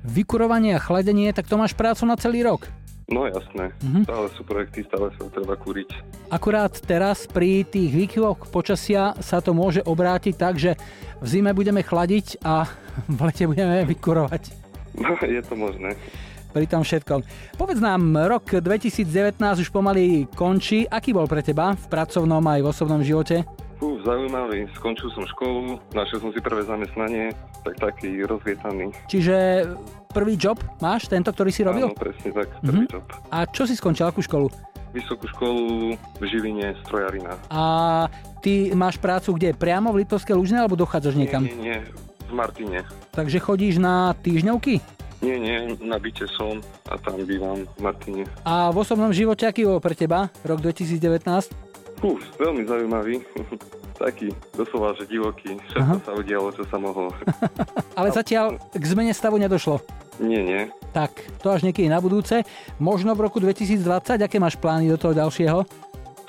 Vykurovanie 0.03 0.75
a 0.75 0.83
chladenie, 0.83 1.31
tak 1.31 1.47
to 1.47 1.55
máš 1.55 1.71
prácu 1.73 2.03
na 2.03 2.19
celý 2.19 2.43
rok. 2.43 2.67
No 3.07 3.23
jasné, 3.23 3.71
Mhm. 3.87 4.03
stále 4.03 4.27
sú 4.35 4.43
projekty, 4.43 4.83
stále 4.83 5.15
sa 5.15 5.31
treba 5.31 5.55
kúriť. 5.55 5.95
Akurát 6.27 6.75
teraz 6.75 7.31
pri 7.31 7.63
tých 7.63 7.95
výkyvoch 7.95 8.51
počasia 8.51 9.15
sa 9.23 9.39
to 9.39 9.55
môže 9.55 9.79
obrátiť 9.79 10.35
tak, 10.35 10.59
že 10.59 10.75
v 11.23 11.27
zime 11.27 11.55
budeme 11.55 11.87
chladiť 11.87 12.43
a 12.43 12.67
v 13.09 13.21
lete 13.23 13.47
budeme 13.47 13.87
vykurovať. 13.87 14.43
No, 14.99 15.15
je 15.23 15.39
to 15.39 15.55
možné. 15.55 15.95
Pri 16.51 16.65
tom 16.65 16.83
všetkom. 16.83 17.21
Povedz 17.55 17.79
nám, 17.79 18.01
rok 18.27 18.49
2019 18.49 19.39
už 19.61 19.69
pomaly 19.69 20.25
končí. 20.33 20.89
Aký 20.89 21.13
bol 21.13 21.29
pre 21.29 21.45
teba 21.45 21.77
v 21.77 21.85
pracovnom 21.87 22.41
aj 22.41 22.65
v 22.65 22.67
osobnom 22.67 23.05
živote? 23.05 23.45
Fú, 23.77 24.01
zaujímavý, 24.01 24.65
skončil 24.73 25.13
som 25.13 25.29
školu, 25.29 25.77
našiel 25.93 26.25
som 26.25 26.33
si 26.33 26.41
prvé 26.41 26.65
zamestnanie, 26.65 27.37
tak 27.61 27.77
taký 27.77 28.25
rozvietaný. 28.25 28.89
Čiže 29.05 29.69
prvý 30.17 30.35
job 30.35 30.57
máš, 30.79 31.05
tento, 31.05 31.29
ktorý 31.29 31.53
si 31.53 31.61
robil? 31.61 31.87
Áno, 31.87 31.95
presne 31.95 32.33
tak, 32.33 32.49
prvý 32.65 32.85
Mhm. 32.85 32.91
job. 32.91 33.05
A 33.29 33.45
čo 33.45 33.69
si 33.69 33.77
skončil, 33.77 34.09
akú 34.09 34.25
školu? 34.25 34.49
Vysokú 34.91 35.29
školu 35.29 35.65
v 35.93 36.23
Žiline, 36.25 36.73
strojarina. 36.81 37.37
A 37.47 37.63
ty 38.41 38.73
máš 38.73 38.97
prácu 38.97 39.37
kde? 39.37 39.53
Priamo 39.53 39.93
v 39.93 40.01
Litovskej 40.01 40.33
Lužne 40.33 40.57
alebo 40.59 40.73
dochádzaš 40.75 41.21
niekam? 41.21 41.45
Nie, 41.45 41.53
nie, 41.53 41.77
nie, 41.77 41.79
v 42.25 42.33
Martine. 42.33 42.81
Takže 43.13 43.37
chodíš 43.37 43.77
na 43.77 44.17
týždňovky? 44.17 44.81
Nie, 45.21 45.37
nie, 45.37 45.57
na 45.81 45.97
byte 45.97 46.25
som 46.31 46.61
a 46.87 46.97
tam 46.97 47.21
bývam 47.23 47.65
v 47.67 47.81
Martine. 47.81 48.23
A 48.43 48.69
v 48.69 48.77
osobnom 48.79 49.13
živote 49.13 49.45
aký 49.45 49.65
bol 49.65 49.81
pre 49.81 49.93
teba 49.93 50.33
rok 50.43 50.61
2019? 50.61 51.53
Fú, 51.97 52.17
veľmi 52.37 52.65
zaujímavý. 52.65 53.21
Taký, 53.97 54.29
doslova, 54.53 54.93
že 54.93 55.09
divoký. 55.09 55.57
Všetko 55.73 56.05
sa 56.05 56.13
udialo, 56.13 56.53
čo 56.53 56.69
sa 56.69 56.77
mohlo. 56.77 57.09
Ale 57.99 58.13
zatiaľ 58.13 58.61
k 58.71 58.85
zmene 58.85 59.17
stavu 59.17 59.41
nedošlo. 59.41 59.81
nie, 60.21 60.45
nie. 60.45 60.69
Tak, 60.93 61.13
to 61.45 61.53
až 61.53 61.61
niekedy 61.61 61.89
na 61.89 62.01
budúce. 62.01 62.41
Možno 62.77 63.13
v 63.13 63.29
roku 63.29 63.37
2020, 63.37 64.17
aké 64.17 64.41
máš 64.41 64.57
plány 64.57 64.89
do 64.89 64.97
toho 64.97 65.13
ďalšieho? 65.13 65.61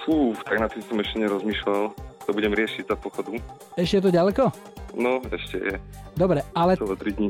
Fú, 0.03 0.35
tak 0.43 0.59
na 0.59 0.67
tým 0.67 0.83
som 0.83 0.99
ešte 0.99 1.23
nerozmýšľal. 1.23 1.95
To 2.27 2.31
budem 2.35 2.51
riešiť 2.51 2.83
za 2.87 2.99
pochodu. 2.99 3.39
Ešte 3.79 3.99
je 3.99 4.03
to 4.03 4.11
ďaleko? 4.11 4.43
No, 4.91 5.23
ešte 5.31 5.55
je. 5.59 5.75
Dobre, 6.19 6.43
ale 6.51 6.75
Celé 6.75 6.95
3 6.99 7.15
dní. 7.15 7.29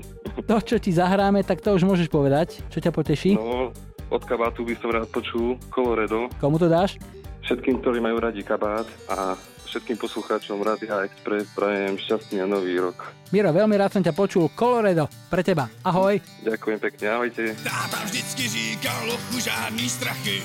to, 0.49 0.55
čo 0.65 0.77
ti 0.81 0.89
zahráme, 0.89 1.45
tak 1.45 1.61
to 1.61 1.77
už 1.77 1.85
môžeš 1.85 2.09
povedať. 2.09 2.57
Čo 2.73 2.81
ťa 2.81 2.89
poteší? 2.89 3.37
No, 3.37 3.69
od 4.09 4.23
kabátu 4.25 4.65
by 4.65 4.73
som 4.81 4.89
rád 4.89 5.05
počul 5.13 5.61
Coloredo. 5.69 6.33
Komu 6.41 6.57
to 6.57 6.65
dáš? 6.65 6.97
Všetkým, 7.45 7.85
ktorí 7.85 8.01
majú 8.01 8.17
radi 8.17 8.41
kabát 8.41 8.89
a 9.07 9.37
všetkým 9.67 9.99
poslucháčom 9.99 10.63
Radia 10.63 11.03
Express 11.03 11.51
prajem 11.51 11.99
šťastný 11.99 12.41
a 12.41 12.47
nový 12.47 12.79
rok. 12.79 13.11
Miro, 13.35 13.51
veľmi 13.51 13.75
rád 13.75 13.99
som 13.99 14.03
ťa 14.03 14.15
počul. 14.15 14.47
Coloredo, 14.55 15.11
pre 15.27 15.43
teba. 15.43 15.67
Ahoj. 15.83 16.23
Ďakujem 16.47 16.79
pekne, 16.79 17.05
ahojte. 17.11 17.43
Táta 17.59 17.99
vždycky 18.07 18.47
říkal, 18.47 19.11
lochu 19.11 19.43
žádný 19.43 19.85
strachy. 19.91 20.39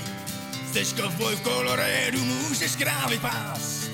Chceš 0.68 0.99
kovboj 0.99 1.37
v 1.37 1.43
kolorédu, 1.47 2.18
můžeš 2.18 2.77
krávy 2.77 3.18
pás. 3.23 3.87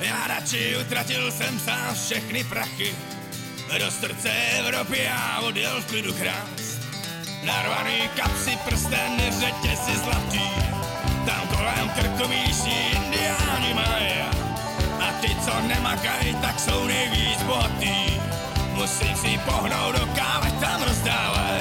Já 0.00 0.26
radši 0.26 0.76
utratil 0.80 1.32
jsem 1.32 1.58
sám 1.58 1.94
všechny 1.94 2.44
prachy. 2.44 2.94
Do 3.78 3.90
srdce 3.90 4.30
Evropy 4.58 4.98
já 4.98 5.40
odjel 5.40 5.80
v 5.80 5.86
klidu 5.86 6.12
krás. 6.12 6.78
Narvaný 7.46 8.10
kapsy, 8.16 8.58
prsteny, 8.64 9.30
řetězy 9.30 9.96
zlatý. 10.04 10.46
Tam 11.26 11.48
kolem 11.48 11.88
krku 11.94 12.28
míší 12.28 12.92
indiáni 12.92 13.74
mají. 13.74 14.25
Ty, 15.20 15.36
co 15.44 15.52
nemakají, 15.68 16.34
tak 16.34 16.60
jsou 16.60 16.86
nejvíc 16.86 17.42
bohatý. 17.42 18.20
Musím 18.74 19.16
si 19.16 19.40
pohnout 19.44 19.94
do 19.98 20.06
kávy, 20.06 20.50
tam 20.60 20.82
rozdávaj. 20.82 21.60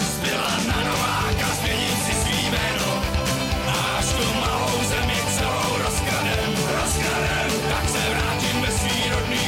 Zbyla 0.00 0.50
na 0.66 0.78
Nováka, 0.88 1.48
změním 1.60 1.96
si 2.06 2.12
svý 2.12 2.50
jméno. 2.50 3.02
Až 3.98 4.06
tu 4.06 4.34
malou 4.40 4.84
zemi 4.84 5.18
celou 5.38 5.78
rozkradem, 5.84 6.52
rozkradem, 6.82 7.50
tak 7.70 7.88
se 7.88 8.10
vrátím 8.10 8.60
ve 8.62 8.70
svý 8.70 9.10
rodný 9.10 9.42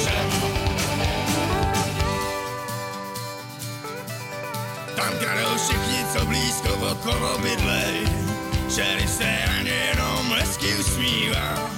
všem. 0.00 0.30
Tam 4.96 5.12
kradou 5.18 5.56
všichni, 5.56 6.04
co 6.12 6.26
blízko 6.26 6.72
okolo 6.74 7.38
bydlej. 7.38 8.29
Šerif 8.74 9.10
se 9.10 9.24
ně 9.62 9.70
jenom 9.70 10.32
hezky 10.38 10.74
usmívá. 10.74 11.70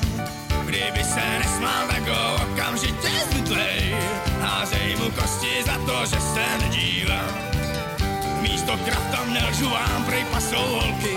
Kdyby 0.64 1.04
se 1.04 1.38
nesmál, 1.38 1.86
tak 1.88 2.08
ho 2.08 2.34
okamžitě 2.34 3.08
zmytlej. 3.30 3.96
Házej 4.40 4.96
mu 4.96 5.10
kosti 5.10 5.62
za 5.66 5.78
to, 5.86 6.06
že 6.06 6.20
se 6.20 6.44
nedívá. 6.60 7.22
Místo 8.40 8.72
krav 8.84 9.02
tam 9.10 9.32
nelžu 9.32 9.70
vám, 9.70 10.04
prej 10.04 10.24
pasou 10.24 10.66
holky. 10.66 11.16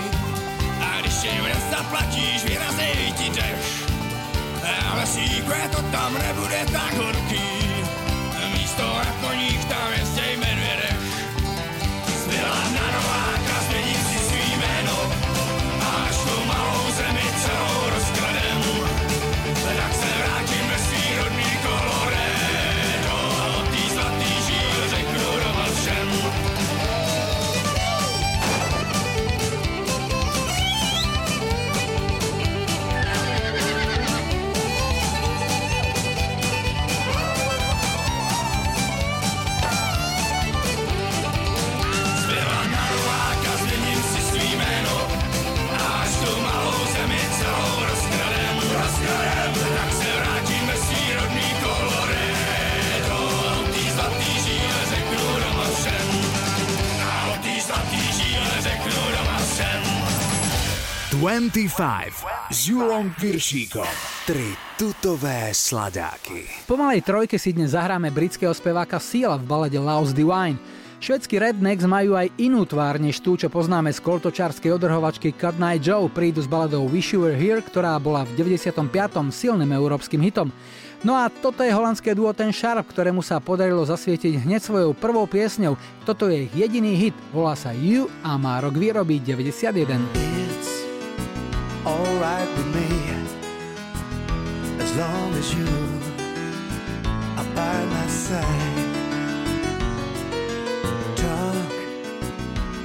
A 0.80 1.00
když 1.00 1.24
jim 1.24 1.44
nezaplatíš, 1.44 2.44
vyrazej 2.44 3.12
ti 3.16 3.30
dech. 3.30 3.86
Ale 4.90 5.06
síkve 5.06 5.68
to 5.68 5.82
tam 5.82 6.14
nebude 6.18 6.66
tak 6.72 6.94
horký. 6.94 7.48
Místo 8.52 8.82
na 8.82 9.28
koních 9.28 9.64
tam 9.64 9.92
jezdej 9.98 10.36
medvědech. 10.36 10.96
Zbyla 12.24 12.64
na 12.74 12.86
Nováka, 12.92 13.56
jméno. 13.70 14.05
A 15.86 16.25
25 61.26 62.54
s 62.54 62.70
Julom 62.70 63.10
Piršíkom. 63.18 63.90
Tri 64.30 64.54
tutové 64.78 65.50
sladáky. 65.50 66.46
Po 66.70 66.78
malej 66.78 67.02
trojke 67.02 67.34
si 67.34 67.50
dnes 67.50 67.74
zahráme 67.74 68.14
britského 68.14 68.54
speváka 68.54 69.02
Seala 69.02 69.34
v 69.34 69.42
balade 69.42 69.74
Laos 69.74 70.14
Divine. 70.14 70.54
Švedskí 71.02 71.42
rednecks 71.42 71.82
majú 71.82 72.14
aj 72.14 72.30
inú 72.38 72.62
tvár 72.62 73.02
než 73.02 73.18
tú, 73.18 73.34
čo 73.34 73.50
poznáme 73.50 73.90
z 73.90 74.06
koltočárskej 74.06 74.78
odrhovačky 74.78 75.34
Cut 75.34 75.58
Night 75.58 75.82
Joe, 75.82 76.06
prídu 76.06 76.38
s 76.38 76.46
baladou 76.46 76.86
Wish 76.86 77.18
You 77.18 77.26
Were 77.26 77.34
Here, 77.34 77.58
ktorá 77.58 77.98
bola 77.98 78.22
v 78.22 78.46
95. 78.46 78.86
silným 79.34 79.74
európskym 79.74 80.22
hitom. 80.22 80.54
No 81.02 81.18
a 81.18 81.26
toto 81.26 81.66
je 81.66 81.74
holandské 81.74 82.14
duo 82.14 82.30
Ten 82.38 82.54
Sharp, 82.54 82.86
ktorému 82.86 83.18
sa 83.26 83.42
podarilo 83.42 83.82
zasvietiť 83.82 84.46
hneď 84.46 84.62
svojou 84.62 84.94
prvou 84.94 85.26
piesňou. 85.26 85.74
Toto 86.06 86.30
je 86.30 86.46
ich 86.46 86.54
jediný 86.54 86.94
hit, 86.94 87.18
volá 87.34 87.58
sa 87.58 87.74
You 87.74 88.06
a 88.22 88.38
má 88.38 88.62
rok 88.62 88.78
výroby 88.78 89.18
91. 89.18 90.45
alright 91.86 92.48
with 92.56 92.66
me 92.74 92.88
as 94.82 94.96
long 94.96 95.32
as 95.34 95.54
you 95.54 95.68
are 97.38 97.50
by 97.54 97.84
my 97.84 98.06
side. 98.08 98.86
Talk 101.14 101.72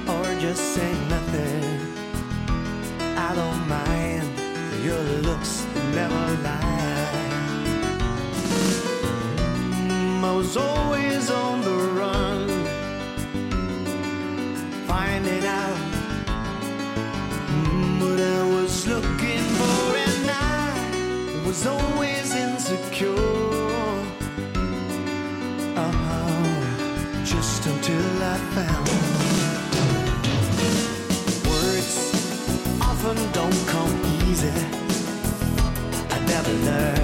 or 0.08 0.24
just 0.38 0.62
say 0.74 0.92
nothing. 1.08 1.64
I 3.16 3.34
don't 3.34 3.68
mind 3.68 4.28
your 4.84 5.02
looks 5.26 5.66
never 5.94 6.24
lie. 6.46 7.08
Mm, 9.80 10.22
I 10.22 10.32
was 10.32 10.56
always 10.56 11.28
on 11.28 11.60
the 11.62 11.78
run, 12.00 12.48
finding 14.86 15.44
out 15.44 15.76
mm, 17.48 18.00
what 18.00 18.20
I 18.20 18.51
looking 18.94 19.44
for 19.58 19.96
and 20.06 20.30
I 20.30 21.46
was 21.46 21.66
always 21.66 22.34
insecure. 22.34 23.14
Uh-huh. 25.84 27.24
Just 27.24 27.64
until 27.72 28.22
I 28.34 28.36
found 28.56 28.88
words 31.48 31.92
often 32.88 33.18
don't 33.38 33.62
come 33.74 33.94
easy. 34.28 34.52
I 36.14 36.18
never 36.32 36.52
learned. 36.68 37.01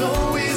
always 0.00 0.53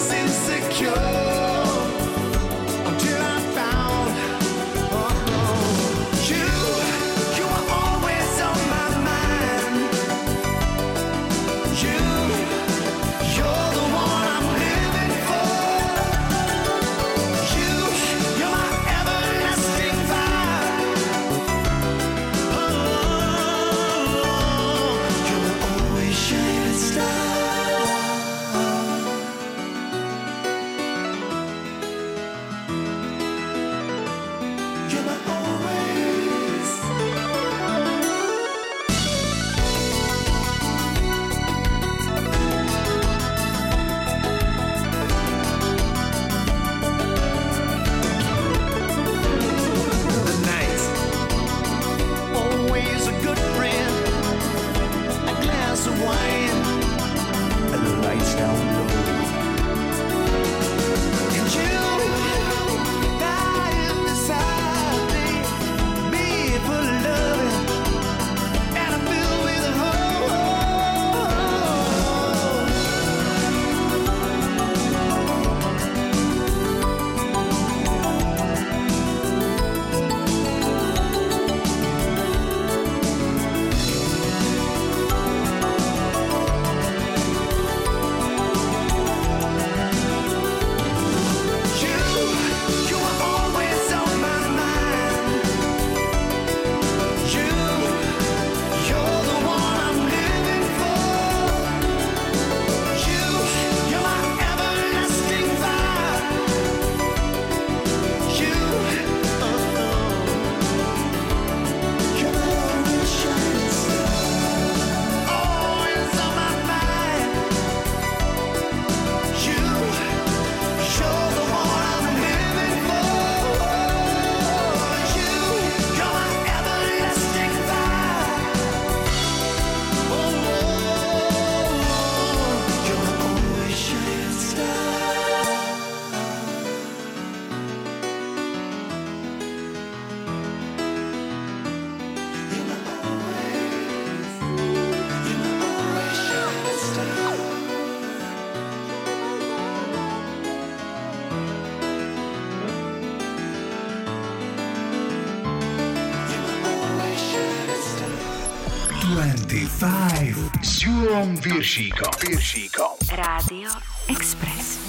5 159.77 160.65
s 160.65 160.81
Júlom 160.81 161.37
Viršíkom. 161.37 162.09
Viršíkom. 162.17 162.97
Rádio 163.13 163.69
Express. 164.09 164.86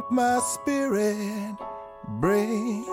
help 0.00 0.10
my 0.10 0.38
spirit 0.40 1.56
break. 2.20 2.86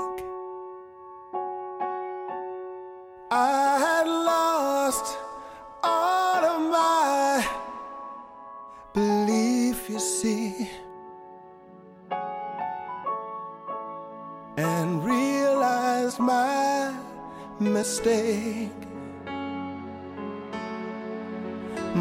I 3.31 3.77
had 3.85 4.07
lost 4.07 5.17
all 5.83 6.43
of 6.53 6.61
my 6.71 7.47
belief, 8.93 9.89
you 9.89 9.99
see, 9.99 10.69
and 14.57 15.03
realized 15.05 16.19
my 16.19 16.93
mistake. 17.59 18.71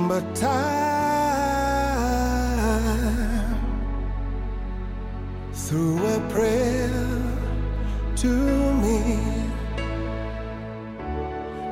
But 0.08 0.34
time 0.34 1.15
through 5.66 5.98
a 6.06 6.20
prayer 6.30 6.92
to 8.14 8.28
me. 8.82 9.18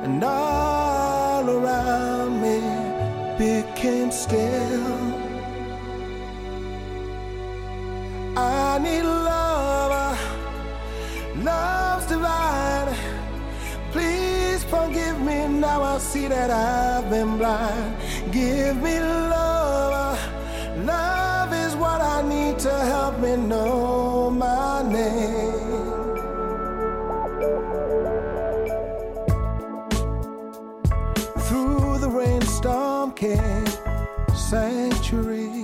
And 0.03 0.21
all 0.21 1.49
around 1.49 2.41
me 2.41 2.59
became 3.37 4.11
still. 4.11 4.97
I 8.35 8.79
need 8.79 9.03
love 9.03 10.19
love's 11.41 12.05
divine. 12.07 12.93
Please 13.93 14.65
forgive 14.65 15.21
me 15.21 15.47
now 15.47 15.81
I 15.83 15.99
see 15.99 16.27
that 16.27 16.51
I've 16.51 17.09
been 17.09 17.37
blind. 17.37 17.95
Give 18.33 18.75
me 18.75 18.99
love 18.99 20.19
love 20.85 21.24
I 22.15 22.21
need 22.21 22.57
to 22.59 22.71
help 22.71 23.19
me 23.19 23.35
know 23.35 24.29
my 24.29 24.83
name. 24.83 25.51
Through 31.45 31.97
the 31.99 32.09
rainstorm 32.09 33.11
came 33.11 33.67
sanctuary. 34.33 35.54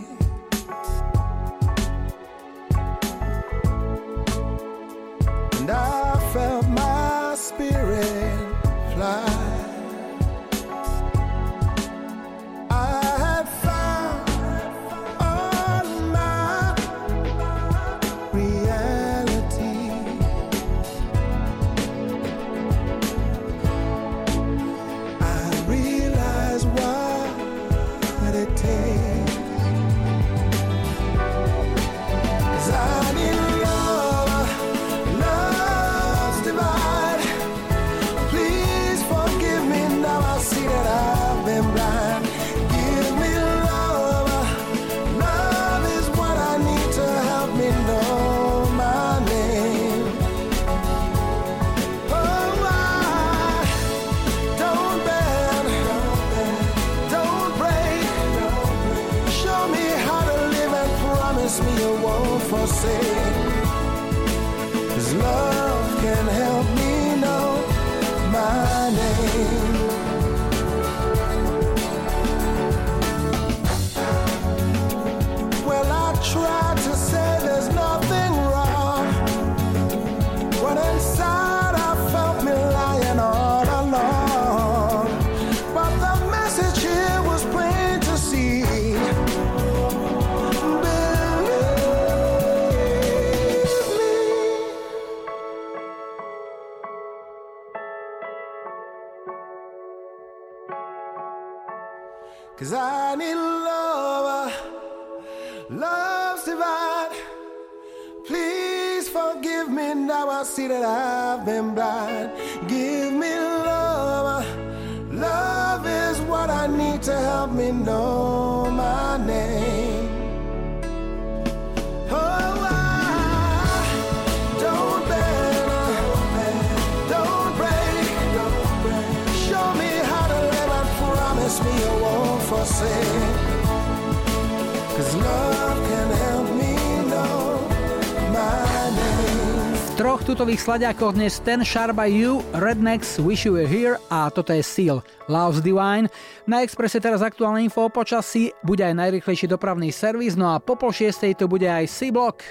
slovenských 140.62 140.94
sladiakov 140.94 141.18
dnes 141.18 141.42
Ten 141.42 141.66
Sharba 141.66 142.06
You, 142.06 142.46
Rednecks, 142.54 143.18
Wish 143.18 143.50
You 143.50 143.58
Were 143.58 143.66
Here 143.66 143.98
a 144.14 144.30
toto 144.30 144.54
je 144.54 144.62
Seal, 144.62 145.02
Love's 145.26 145.58
Divine. 145.58 146.06
Na 146.46 146.62
Expresse 146.62 147.02
teraz 147.02 147.26
aktuálne 147.26 147.66
info 147.66 147.90
o 147.90 147.90
počasí, 147.90 148.54
bude 148.62 148.86
aj 148.86 148.94
najrychlejší 148.94 149.50
dopravný 149.50 149.90
servis, 149.90 150.38
no 150.38 150.54
a 150.54 150.62
po 150.62 150.78
pol 150.78 150.94
šiestej 150.94 151.34
tu 151.34 151.50
bude 151.50 151.66
aj 151.66 151.90
C-Block. 151.90 152.46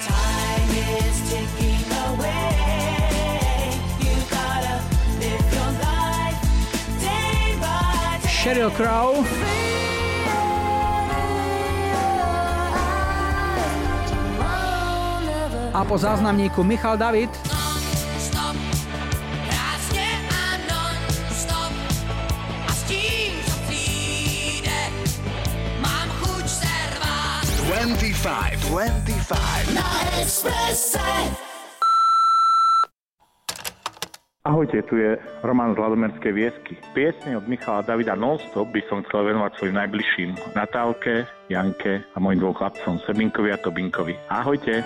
Sheryl 8.27 8.75
Crow. 8.75 9.23
A 15.71 15.81
po 15.87 15.95
záznamníku 15.95 16.67
Michal 16.67 16.99
David. 16.99 17.50
25. 27.81 28.61
25. 28.69 29.73
Na 29.73 29.89
Expresse. 30.21 31.01
Ahojte, 34.45 34.85
tu 34.85 35.01
je 35.01 35.17
Roman 35.41 35.73
z 35.73 35.81
Ladomerskej 35.81 36.33
Viesky. 36.33 36.77
Piesne 36.93 37.41
od 37.41 37.49
Michala 37.49 37.81
Davida 37.81 38.13
Nonstop 38.13 38.69
by 38.69 38.85
som 38.85 39.01
chcel 39.09 39.33
venovať 39.33 39.53
svojim 39.57 39.81
najbližším 39.81 40.31
Natálke, 40.53 41.25
Janke 41.49 42.05
a 42.05 42.17
mojim 42.21 42.45
dvoch 42.45 42.61
chlapcom 42.61 43.01
Sebinkovi 43.01 43.49
a 43.49 43.57
Tobinkovi. 43.57 44.13
Ahojte! 44.29 44.85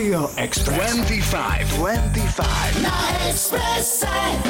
Rádio 0.00 0.30
Express. 0.38 0.92
25. 0.94 1.66
25. 1.76 2.80
Na 2.80 3.28
Expresse. 3.28 4.49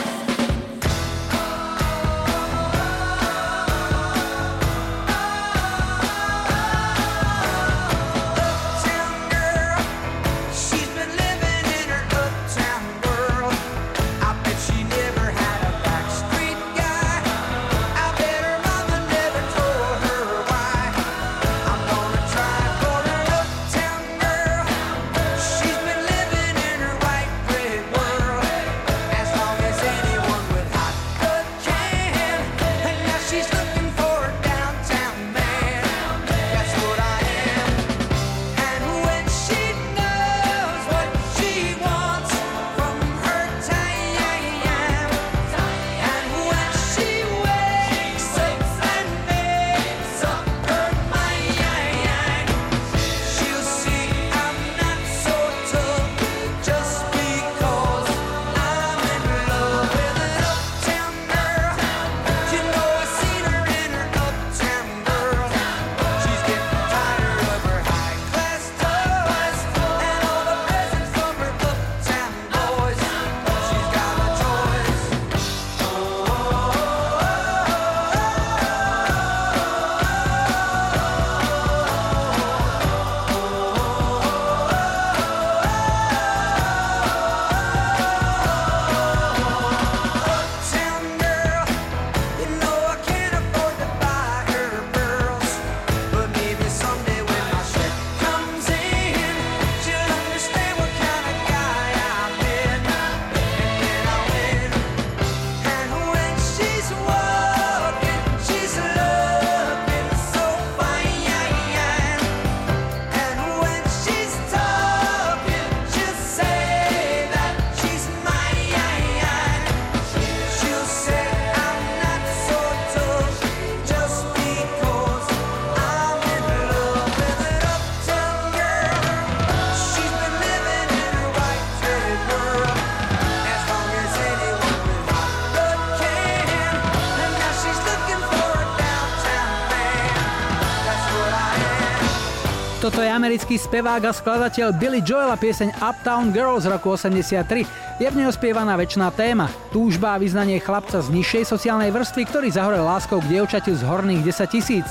Toto 142.81 143.05
je 143.05 143.13
americký 143.13 143.61
spevák 143.61 144.09
a 144.09 144.13
skladateľ 144.17 144.73
Billy 144.73 145.05
Joel 145.05 145.29
a 145.29 145.37
pieseň 145.37 145.85
Uptown 145.85 146.33
Girl 146.33 146.57
z 146.57 146.73
roku 146.73 146.97
83. 146.97 148.01
Je 148.01 148.09
v 148.09 148.17
nej 148.17 148.25
ospievaná 148.25 148.73
väčšiná 148.73 149.13
téma. 149.13 149.53
Túžba 149.69 150.17
a 150.17 150.21
vyznanie 150.21 150.57
chlapca 150.65 151.05
z 151.05 151.13
nižšej 151.13 151.45
sociálnej 151.45 151.93
vrstvy, 151.93 152.25
ktorý 152.33 152.49
zahorel 152.49 152.89
láskou 152.89 153.21
k 153.21 153.37
dievčatiu 153.37 153.77
z 153.77 153.85
horných 153.85 154.25
10 154.25 154.49
tisíc. 154.49 154.89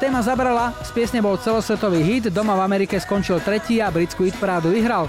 Téma 0.00 0.24
zabrala, 0.24 0.72
z 0.80 0.88
piesne 0.96 1.20
bol 1.20 1.36
celosvetový 1.36 2.00
hit, 2.00 2.32
doma 2.32 2.56
v 2.56 2.72
Amerike 2.72 2.96
skončil 2.96 3.44
tretí 3.44 3.84
a 3.84 3.92
britskú 3.92 4.24
hitparádu 4.24 4.72
vyhral. 4.72 5.04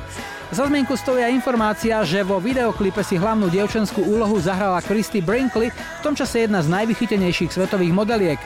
Za 0.48 0.64
zmienku 0.64 0.96
stojí 0.96 1.28
aj 1.28 1.36
informácia, 1.36 2.00
že 2.08 2.24
vo 2.24 2.40
videoklipe 2.40 3.04
si 3.04 3.20
hlavnú 3.20 3.52
dievčenskú 3.52 4.00
úlohu 4.00 4.40
zahrala 4.40 4.80
Christy 4.80 5.20
Brinkley, 5.20 5.76
v 5.76 6.02
tom 6.02 6.16
čase 6.16 6.48
jedna 6.48 6.64
z 6.64 6.72
najvychytenejších 6.72 7.52
svetových 7.52 7.92
modeliek. 7.92 8.40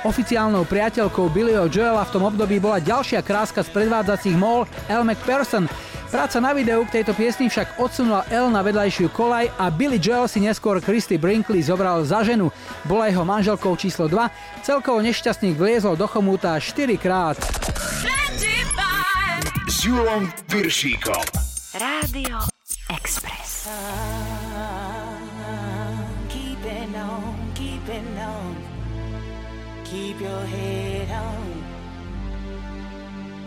Oficiálnou 0.00 0.64
priateľkou 0.64 1.28
Billyho 1.28 1.68
Joela 1.68 2.08
v 2.08 2.12
tom 2.16 2.24
období 2.24 2.56
bola 2.56 2.80
ďalšia 2.80 3.20
kráska 3.20 3.60
z 3.60 3.68
predvádzacích 3.68 4.32
mol 4.32 4.64
Elle 4.88 5.04
McPherson. 5.04 5.68
Práca 6.08 6.40
na 6.40 6.56
videu 6.56 6.80
k 6.88 7.00
tejto 7.00 7.12
piesni 7.12 7.52
však 7.52 7.76
odsunula 7.76 8.24
Elle 8.32 8.48
na 8.48 8.64
vedľajšiu 8.64 9.12
kolaj 9.12 9.52
a 9.60 9.68
Billy 9.68 10.00
Joel 10.00 10.32
si 10.32 10.40
neskôr 10.40 10.80
Christy 10.80 11.20
Brinkley 11.20 11.60
zobral 11.60 12.00
za 12.08 12.24
ženu. 12.24 12.48
Bola 12.88 13.12
jeho 13.12 13.28
manželkou 13.28 13.76
číslo 13.76 14.08
2, 14.08 14.64
celkovo 14.64 15.04
nešťastník 15.04 15.60
vliezol 15.60 16.00
do 16.00 16.08
chomúta 16.08 16.56
4 16.56 16.96
krát. 16.96 17.36
S 19.72 19.88
Julom 19.88 20.28
Piršíkom. 20.52 21.24
Rádio 21.72 22.44
Express. 22.92 23.72
Keep 26.28 26.60
it 26.60 26.92
on, 26.92 27.32
keep 27.56 27.88
it 27.88 28.04
on. 28.20 28.52
Keep 29.88 30.20
your 30.20 30.44
head 30.44 31.08
on. 31.08 31.64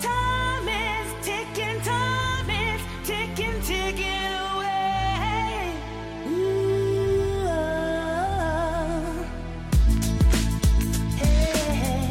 Time 0.01 0.65
is 0.65 1.13
ticking, 1.21 1.77
time 1.85 2.49
is 2.49 2.81
ticking, 3.05 3.61
ticking 3.61 4.25
away. 4.49 5.77
Ooh, 6.25 7.45
oh. 7.45 7.69
Hey. 11.21 12.09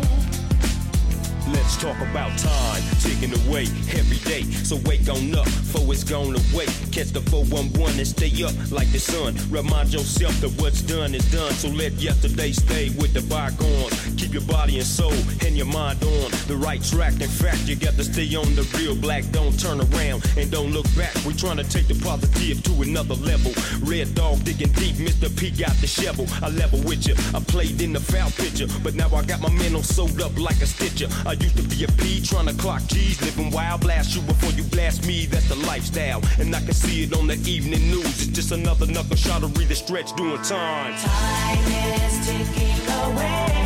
Let's 1.50 1.74
talk 1.82 1.98
about 1.98 2.30
time 2.38 2.93
ticking 3.14 3.34
away 3.46 3.66
every 3.92 4.18
day. 4.18 4.42
So 4.64 4.76
wake 4.84 5.08
on 5.08 5.34
up, 5.34 5.48
for 5.48 5.80
it's 5.92 6.04
gone 6.04 6.34
away. 6.34 6.66
Catch 6.90 7.12
the 7.12 7.20
411 7.30 7.98
and 7.98 8.06
stay 8.06 8.30
up 8.42 8.54
like 8.70 8.90
the 8.92 8.98
sun. 8.98 9.36
Remind 9.50 9.92
yourself 9.92 10.34
that 10.40 10.50
what's 10.60 10.82
done 10.82 11.14
is 11.14 11.24
done. 11.30 11.52
So 11.52 11.68
let 11.68 11.92
yesterday 11.92 12.52
stay 12.52 12.90
with 12.90 13.12
the 13.12 13.22
bygones. 13.22 13.94
Keep 14.16 14.32
your 14.32 14.42
body 14.42 14.78
and 14.78 14.86
soul 14.86 15.12
and 15.44 15.56
your 15.56 15.66
mind 15.66 16.02
on 16.02 16.30
the 16.48 16.56
right 16.56 16.82
track. 16.82 17.14
In 17.20 17.28
fact, 17.28 17.68
you 17.68 17.76
got 17.76 17.94
to 17.94 18.04
stay 18.04 18.34
on 18.34 18.54
the 18.54 18.62
real 18.78 18.96
black. 18.96 19.24
Don't 19.30 19.58
turn 19.58 19.80
around 19.80 20.24
and 20.36 20.50
don't 20.50 20.72
look 20.72 20.86
back. 20.96 21.14
We're 21.26 21.38
trying 21.38 21.58
to 21.58 21.64
take 21.64 21.88
the 21.88 21.98
positive 22.02 22.62
to 22.64 22.82
another 22.82 23.14
level. 23.14 23.52
Red 23.82 24.14
dog 24.14 24.44
digging 24.44 24.72
deep, 24.72 24.96
Mr. 24.96 25.28
P 25.38 25.50
got 25.50 25.74
the 25.80 25.86
shovel. 25.86 26.26
I 26.42 26.48
level 26.50 26.80
with 26.82 27.06
you. 27.06 27.14
I 27.34 27.40
played 27.40 27.80
in 27.80 27.92
the 27.92 28.00
foul 28.00 28.30
picture, 28.30 28.66
but 28.82 28.94
now 28.94 29.08
I 29.14 29.24
got 29.24 29.40
my 29.40 29.50
mental 29.50 29.82
sewed 29.82 30.20
up 30.20 30.36
like 30.38 30.60
a 30.62 30.66
stitcher. 30.66 31.08
I 31.26 31.32
used 31.32 31.56
to 31.56 31.62
be 31.62 31.84
a 31.84 31.88
P 32.02 32.20
trying 32.20 32.46
to 32.46 32.54
clock 32.54 32.82
G's, 33.04 33.20
living 33.22 33.50
wild. 33.50 33.80
Blast 33.80 34.14
you 34.14 34.22
before 34.22 34.50
you 34.52 34.64
blast 34.64 35.06
me. 35.06 35.26
That's 35.26 35.48
the 35.48 35.56
lifestyle, 35.66 36.22
and 36.38 36.54
I 36.54 36.60
can 36.60 36.72
see 36.72 37.04
it 37.04 37.16
on 37.16 37.26
the 37.26 37.34
evening 37.48 37.90
news. 37.90 38.04
It's 38.04 38.26
just 38.26 38.52
another 38.52 38.86
knuckle 38.86 39.16
read 39.58 39.68
the 39.68 39.74
stretch 39.74 40.14
doing 40.16 40.40
time. 40.42 40.94
Time 40.98 41.58
is 41.72 42.26
ticking 42.26 42.88
away. 43.02 43.58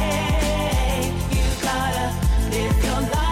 You 1.30 1.62
gotta 1.62 2.14
live 2.50 2.84
your 2.84 3.00
life 3.12 3.27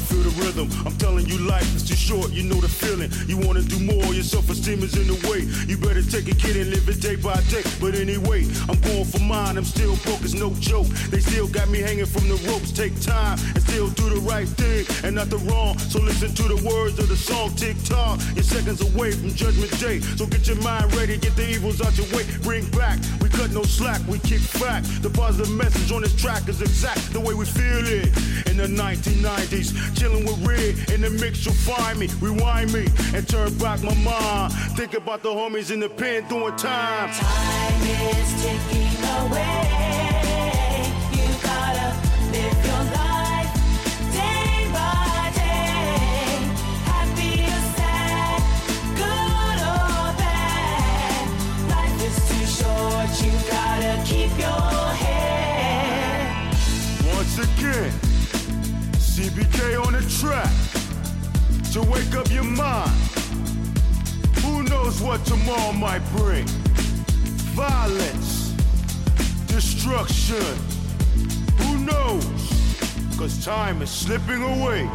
feel 0.00 0.22
the 0.22 0.34
rhythm. 0.42 0.68
I'm 0.86 0.96
telling 0.98 1.26
you, 1.26 1.38
life 1.38 1.68
is 1.74 1.82
too 1.82 1.94
short. 1.96 2.32
You 2.32 2.44
know 2.44 2.60
the 2.60 2.68
feeling. 2.68 3.10
You 3.26 3.38
wanna 3.38 3.62
do 3.62 3.78
more, 3.80 4.14
your 4.14 4.24
self-esteem 4.24 4.82
is 4.82 4.96
in 4.96 5.06
the 5.06 5.18
way. 5.28 5.46
You 5.66 5.76
better 5.76 6.02
take 6.02 6.28
a 6.28 6.34
kid 6.34 6.56
and 6.56 6.70
live 6.70 6.88
it 6.88 7.00
day 7.00 7.16
by 7.16 7.40
day. 7.52 7.62
But 7.80 7.94
anyway, 7.94 8.46
I'm 8.68 8.80
going 8.80 9.04
for 9.04 9.20
mine. 9.20 9.56
I'm 9.56 9.64
still 9.64 9.94
it's 10.26 10.34
no 10.34 10.50
joke. 10.58 10.86
They 11.10 11.20
still 11.20 11.46
got 11.46 11.68
me 11.68 11.80
hanging 11.80 12.06
from 12.06 12.28
the 12.28 12.36
ropes. 12.48 12.72
Take 12.72 12.98
time 13.00 13.38
and 13.54 13.62
still 13.62 13.88
do 13.90 14.10
the 14.10 14.20
right 14.20 14.48
thing 14.48 14.86
and 15.04 15.14
not 15.14 15.30
the 15.30 15.38
wrong. 15.48 15.78
So 15.78 16.00
listen 16.00 16.34
to 16.34 16.42
the 16.42 16.60
words 16.66 16.98
of 16.98 17.08
the 17.08 17.16
song. 17.16 17.54
Tick 17.54 17.76
tock. 17.84 18.20
You're 18.34 18.42
seconds 18.42 18.80
away 18.80 19.12
from 19.12 19.30
Judgment 19.34 19.70
Day. 19.78 20.00
So 20.00 20.26
get 20.26 20.46
your 20.48 20.60
mind 20.62 20.94
ready, 20.94 21.16
get 21.18 21.36
the 21.36 21.48
evils 21.48 21.80
out 21.80 21.96
your 21.96 22.06
way. 22.16 22.24
Bring 22.42 22.64
back. 22.70 22.98
We 23.20 23.28
cut 23.28 23.50
no 23.52 23.62
slack, 23.62 24.00
we 24.08 24.18
kick 24.20 24.42
back. 24.60 24.82
The 25.02 25.10
positive 25.10 25.52
message 25.52 25.92
on 25.92 26.02
this 26.02 26.14
track 26.20 26.48
is 26.48 26.60
exact 26.60 27.12
the 27.12 27.20
way 27.20 27.34
we 27.34 27.44
feel 27.44 27.86
it. 27.86 28.10
In 28.48 28.56
the 28.56 28.66
1990s, 28.66 29.85
chilling 29.94 30.24
with 30.24 30.46
Red 30.46 30.90
in 30.90 31.00
the 31.02 31.10
mix, 31.10 31.44
you'll 31.44 31.54
find 31.54 31.98
me. 31.98 32.08
Rewind 32.20 32.72
me 32.72 32.86
and 33.14 33.28
turn 33.28 33.56
back 33.58 33.82
my 33.82 33.94
mind. 33.94 34.52
Think 34.76 34.94
about 34.94 35.22
the 35.22 35.30
homies 35.30 35.70
in 35.70 35.80
the 35.80 35.88
pen 35.88 36.28
doing 36.28 36.56
time. 36.56 37.10
Time 37.12 37.82
is 37.82 38.42
ticking 38.42 39.04
away. 39.04 40.15
CBK 59.66 59.86
on 59.86 59.92
the 59.92 60.02
track 60.20 61.72
to 61.72 61.82
wake 61.90 62.14
up 62.14 62.30
your 62.30 62.44
mind. 62.44 62.90
Who 64.42 64.62
knows 64.62 65.00
what 65.00 65.24
tomorrow 65.24 65.72
might 65.72 66.02
bring? 66.16 66.46
Violence, 67.54 68.52
destruction. 69.46 70.56
Who 71.58 71.78
knows? 71.78 72.24
Cause 73.18 73.44
time 73.44 73.82
is 73.82 73.90
slipping 73.90 74.42
away. 74.42 74.88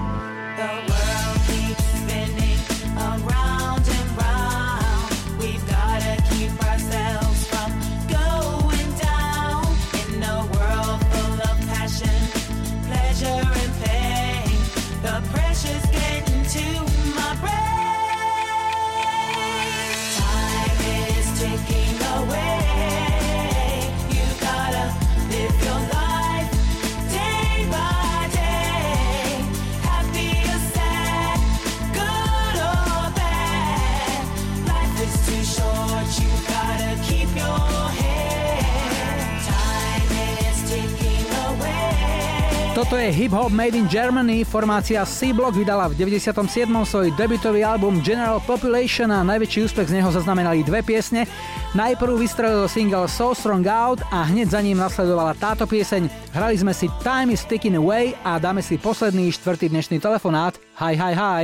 Toto 42.81 42.97
je 42.97 43.13
Hip 43.13 43.29
Hop 43.37 43.53
Made 43.53 43.77
in 43.77 43.85
Germany, 43.85 44.41
formácia 44.41 45.05
C-Block 45.05 45.53
vydala 45.53 45.85
v 45.93 46.01
97. 46.01 46.33
svoj 46.65 47.13
debutový 47.13 47.61
album 47.61 48.01
General 48.01 48.41
Population 48.41 49.13
a 49.13 49.21
najväčší 49.21 49.69
úspech 49.69 49.93
z 49.93 50.01
neho 50.01 50.09
zaznamenali 50.09 50.65
dve 50.65 50.81
piesne. 50.81 51.29
Najprv 51.77 52.17
vystrelil 52.17 52.65
single 52.65 53.05
So 53.05 53.37
Strong 53.37 53.69
Out 53.69 54.01
a 54.09 54.25
hneď 54.25 54.57
za 54.57 54.65
ním 54.65 54.81
nasledovala 54.81 55.37
táto 55.37 55.69
pieseň. 55.69 56.09
Hrali 56.33 56.57
sme 56.57 56.73
si 56.73 56.89
Time 57.05 57.37
is 57.37 57.45
Ticking 57.45 57.77
Away 57.77 58.17
a 58.25 58.41
dáme 58.41 58.65
si 58.65 58.81
posledný 58.81 59.29
štvrtý 59.29 59.69
dnešný 59.69 60.01
telefonát. 60.01 60.57
Hi, 60.81 60.97
hi, 60.97 61.13
hi. 61.13 61.43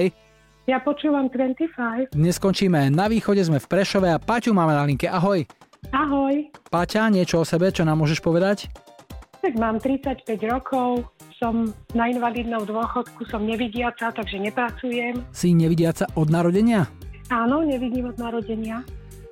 Ja 0.65 0.81
počúvam 0.81 1.29
25. 1.29 2.17
Dnes 2.17 2.41
skončíme 2.41 2.89
na 2.89 3.05
východe, 3.05 3.45
sme 3.45 3.61
v 3.61 3.67
Prešove 3.69 4.09
a 4.09 4.17
Paťu 4.17 4.57
máme 4.57 4.73
na 4.73 4.89
linke. 4.89 5.05
Ahoj. 5.05 5.45
Ahoj. 5.93 6.49
Paťa, 6.73 7.13
niečo 7.13 7.37
o 7.37 7.45
sebe, 7.45 7.69
čo 7.69 7.85
nám 7.85 8.01
môžeš 8.01 8.25
povedať? 8.25 8.73
Tak 9.37 9.53
mám 9.61 9.77
35 9.77 10.33
rokov, 10.49 11.05
som 11.37 11.69
na 11.93 12.09
invalidnom 12.09 12.65
dôchodku, 12.65 13.29
som 13.29 13.45
nevidiaca, 13.45 14.09
takže 14.09 14.41
nepracujem. 14.41 15.21
Si 15.29 15.53
nevidiaca 15.53 16.09
od 16.17 16.33
narodenia? 16.33 16.89
Áno, 17.29 17.61
nevidím 17.61 18.09
od 18.09 18.17
narodenia. 18.17 18.81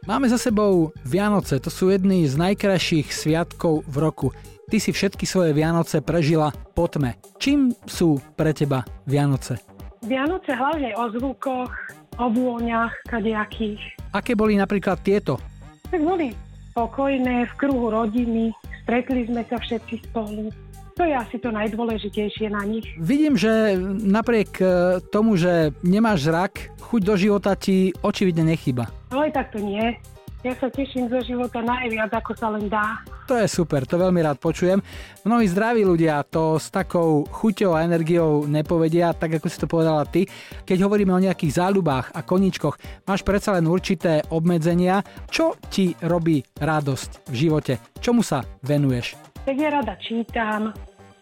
Máme 0.06 0.30
za 0.30 0.38
sebou 0.38 0.94
Vianoce, 1.02 1.58
to 1.58 1.74
sú 1.74 1.90
jedny 1.90 2.30
z 2.30 2.38
najkrajších 2.38 3.10
sviatkov 3.10 3.82
v 3.90 3.96
roku. 3.98 4.28
Ty 4.70 4.78
si 4.78 4.94
všetky 4.94 5.26
svoje 5.26 5.58
Vianoce 5.58 6.06
prežila 6.06 6.54
po 6.78 6.86
tme. 6.86 7.18
Čím 7.42 7.74
sú 7.90 8.22
pre 8.38 8.54
teba 8.54 8.86
Vianoce? 9.10 9.58
Vianoce 10.06 10.54
hlavne 10.54 10.94
o 10.94 11.10
zvukoch, 11.10 11.74
o 12.22 12.26
vôňach, 12.30 12.94
kadejakých. 13.10 13.82
Aké 14.14 14.38
boli 14.38 14.54
napríklad 14.54 15.02
tieto? 15.02 15.42
Tak 15.90 16.02
boli 16.02 16.38
spokojné, 16.70 17.50
v 17.50 17.54
kruhu 17.58 17.90
rodiny, 17.90 18.54
stretli 18.86 19.26
sme 19.26 19.42
sa 19.50 19.58
všetci 19.58 20.06
spolu. 20.12 20.54
To 20.96 21.04
je 21.04 21.12
asi 21.12 21.36
to 21.44 21.52
najdôležitejšie 21.52 22.56
na 22.56 22.64
nich. 22.64 22.88
Vidím, 22.96 23.36
že 23.36 23.76
napriek 24.00 24.52
e, 24.64 24.66
tomu, 25.12 25.36
že 25.36 25.76
nemáš 25.84 26.32
zrak, 26.32 26.72
chuť 26.80 27.02
do 27.04 27.16
života 27.20 27.52
ti 27.60 27.92
očividne 28.00 28.48
nechýba. 28.48 28.88
Ale 29.12 29.28
tak 29.28 29.52
to 29.52 29.60
nie. 29.60 30.00
Ja 30.46 30.54
sa 30.56 30.70
teším 30.70 31.10
zo 31.10 31.20
života 31.26 31.60
najviac, 31.60 32.14
ako 32.16 32.32
sa 32.38 32.54
len 32.54 32.70
dá. 32.70 33.02
To 33.26 33.34
je 33.34 33.50
super, 33.50 33.82
to 33.84 33.98
veľmi 33.98 34.22
rád 34.22 34.38
počujem. 34.38 34.78
Mnohí 35.26 35.50
zdraví 35.50 35.82
ľudia 35.82 36.22
to 36.22 36.62
s 36.62 36.70
takou 36.70 37.26
chuťou 37.26 37.74
a 37.74 37.82
energiou 37.82 38.46
nepovedia, 38.46 39.12
tak 39.18 39.42
ako 39.42 39.50
si 39.50 39.58
to 39.58 39.66
povedala 39.66 40.06
ty. 40.06 40.30
Keď 40.64 40.86
hovoríme 40.86 41.12
o 41.12 41.24
nejakých 41.26 41.60
záľubách 41.60 42.14
a 42.14 42.22
koníčkoch, 42.22 42.78
máš 43.10 43.26
predsa 43.26 43.58
len 43.58 43.66
určité 43.66 44.22
obmedzenia. 44.30 45.02
Čo 45.28 45.58
ti 45.68 45.98
robí 46.06 46.46
radosť 46.62 47.26
v 47.26 47.36
živote? 47.36 47.74
Čomu 47.98 48.22
sa 48.22 48.46
venuješ? 48.62 49.35
Tak 49.46 49.56
ja 49.62 49.70
rada 49.70 49.94
čítam, 50.02 50.74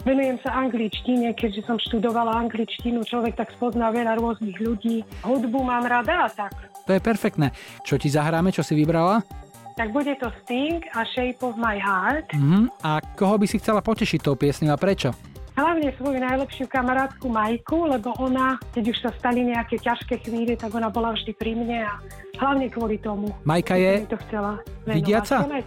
venujem 0.08 0.40
sa 0.40 0.56
angličtine, 0.56 1.36
keďže 1.36 1.68
som 1.68 1.76
študovala 1.76 2.48
angličtinu, 2.48 3.04
človek 3.04 3.36
tak 3.36 3.52
spozná 3.52 3.92
veľa 3.92 4.16
rôznych 4.16 4.56
ľudí. 4.64 5.04
Hudbu 5.28 5.60
mám 5.60 5.84
rada 5.84 6.28
a 6.28 6.30
tak. 6.32 6.56
To 6.88 6.96
je 6.96 7.04
perfektné. 7.04 7.52
Čo 7.84 8.00
ti 8.00 8.08
zahráme, 8.08 8.56
čo 8.56 8.64
si 8.64 8.80
vybrala? 8.80 9.28
Tak 9.76 9.92
bude 9.92 10.16
to 10.22 10.32
Sting 10.46 10.86
a 10.96 11.04
Shape 11.04 11.44
of 11.44 11.60
my 11.60 11.76
Heart. 11.76 12.32
Mhm. 12.32 12.72
A 12.80 13.04
koho 13.20 13.36
by 13.36 13.44
si 13.44 13.60
chcela 13.60 13.84
potešiť 13.84 14.24
tou 14.24 14.40
piesňou 14.40 14.72
a 14.72 14.80
prečo? 14.80 15.12
Hlavne 15.54 15.94
svoju 16.02 16.18
najlepšiu 16.18 16.66
kamarátku 16.66 17.30
Majku, 17.30 17.86
lebo 17.86 18.10
ona, 18.18 18.58
keď 18.74 18.84
už 18.90 18.98
sa 19.06 19.12
stali 19.22 19.46
nejaké 19.46 19.78
ťažké 19.78 20.26
chvíle, 20.26 20.58
tak 20.58 20.74
ona 20.74 20.90
bola 20.90 21.14
vždy 21.14 21.30
pri 21.38 21.54
mne 21.54 21.86
a 21.86 21.94
hlavne 22.42 22.74
kvôli 22.74 22.98
tomu. 22.98 23.30
Majka 23.46 23.78
je 23.78 24.02
to 24.10 24.18
chcela 24.26 24.58
venovať. 24.82 24.96
vidiaca? 24.98 25.36
Ona 25.46 25.58
je, 25.62 25.66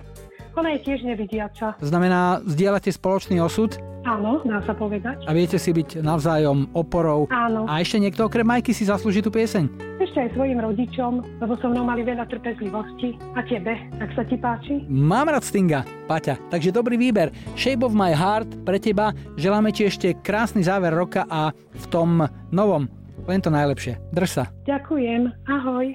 ona 0.56 0.72
je 0.76 0.80
tiež 0.82 1.04
nevidiaca. 1.04 1.76
Znamená, 1.84 2.40
zdieľate 2.48 2.88
spoločný 2.88 3.38
osud 3.44 3.76
Áno, 4.06 4.38
dá 4.46 4.62
sa 4.62 4.70
povedať. 4.70 5.26
a 5.26 5.34
viete 5.34 5.58
si 5.58 5.74
byť 5.74 5.98
navzájom 5.98 6.70
oporou. 6.78 7.26
Áno. 7.26 7.66
A 7.66 7.82
ešte 7.82 7.98
niekto 7.98 8.30
okrem 8.30 8.46
Majky 8.46 8.70
si 8.70 8.86
zaslúži 8.86 9.18
tú 9.18 9.34
pieseň. 9.34 9.66
Ešte 9.98 10.18
aj 10.22 10.30
svojim 10.38 10.62
rodičom, 10.62 11.26
lebo 11.42 11.58
so 11.58 11.66
mnou 11.66 11.82
mali 11.82 12.06
veľa 12.06 12.30
trpezlivosti. 12.30 13.18
A 13.34 13.42
tebe, 13.42 13.74
tak 13.98 14.14
sa 14.14 14.22
ti 14.22 14.38
páči? 14.38 14.86
Mám 14.86 15.26
rád 15.34 15.42
Stinga, 15.42 15.82
Paťa, 16.06 16.38
takže 16.54 16.70
dobrý 16.70 16.94
výber. 16.94 17.34
Shape 17.58 17.82
of 17.82 17.98
my 17.98 18.14
heart 18.14 18.46
pre 18.62 18.78
teba. 18.78 19.10
Želáme 19.34 19.74
ti 19.74 19.90
ešte 19.90 20.14
krásny 20.22 20.62
záver 20.62 20.94
roka 20.94 21.26
a 21.26 21.50
v 21.52 21.84
tom 21.90 22.22
novom 22.54 22.86
len 23.26 23.42
to 23.42 23.50
najlepšie. 23.50 23.98
Drž 24.14 24.30
sa. 24.30 24.44
Ďakujem, 24.70 25.34
ahoj. 25.50 25.86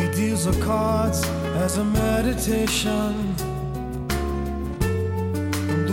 He 0.00 0.06
deals 0.16 0.48
the 0.48 0.56
cards 0.64 1.20
as 1.60 1.76
a 1.76 1.84
meditation. 1.84 3.12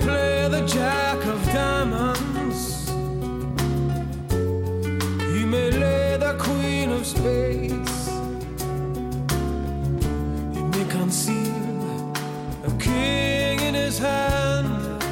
Play 0.00 0.48
the 0.48 0.66
jack 0.66 1.18
of 1.26 1.44
diamonds, 1.52 2.88
he 5.32 5.44
may 5.44 5.70
lay 5.70 6.16
the 6.16 6.34
queen 6.40 6.90
of 6.90 7.06
spades, 7.06 8.08
he 10.56 10.62
may 10.62 10.84
conceal 10.90 12.14
a 12.64 12.70
king 12.80 13.60
in 13.60 13.74
his 13.74 13.98
hand 13.98 15.02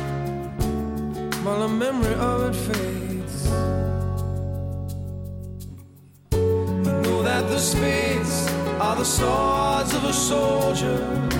while 1.44 1.61
the 1.61 1.69
memory 1.69 2.15
of 2.15 2.51
it 2.51 2.57
fades. 2.57 3.47
I 6.32 6.93
know 7.02 7.23
that 7.23 7.48
the 7.48 7.59
spades 7.59 8.48
are 8.81 8.97
the 8.97 9.05
swords 9.05 9.94
of 9.94 10.05
a 10.05 10.12
soldier. 10.12 11.40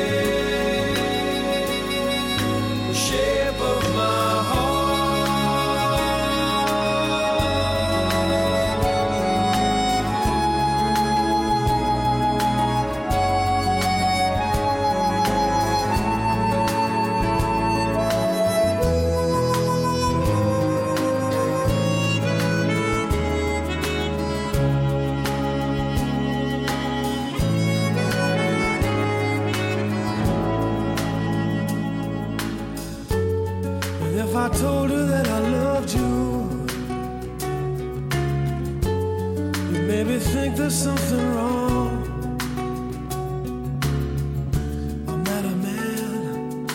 maybe 40.03 40.19
think 40.19 40.55
there's 40.55 40.73
something 40.73 41.35
wrong. 41.35 41.91
I'm 45.07 45.23
not 45.23 45.45
a 45.45 45.55
man, 45.67 46.67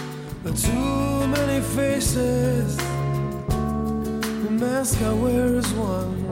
but 0.44 0.56
too 0.56 1.26
many 1.26 1.60
faces. 1.60 2.76
The 2.76 4.50
mask 4.50 5.02
I 5.02 5.12
wear 5.12 5.56
is 5.56 5.72
one. 5.72 6.25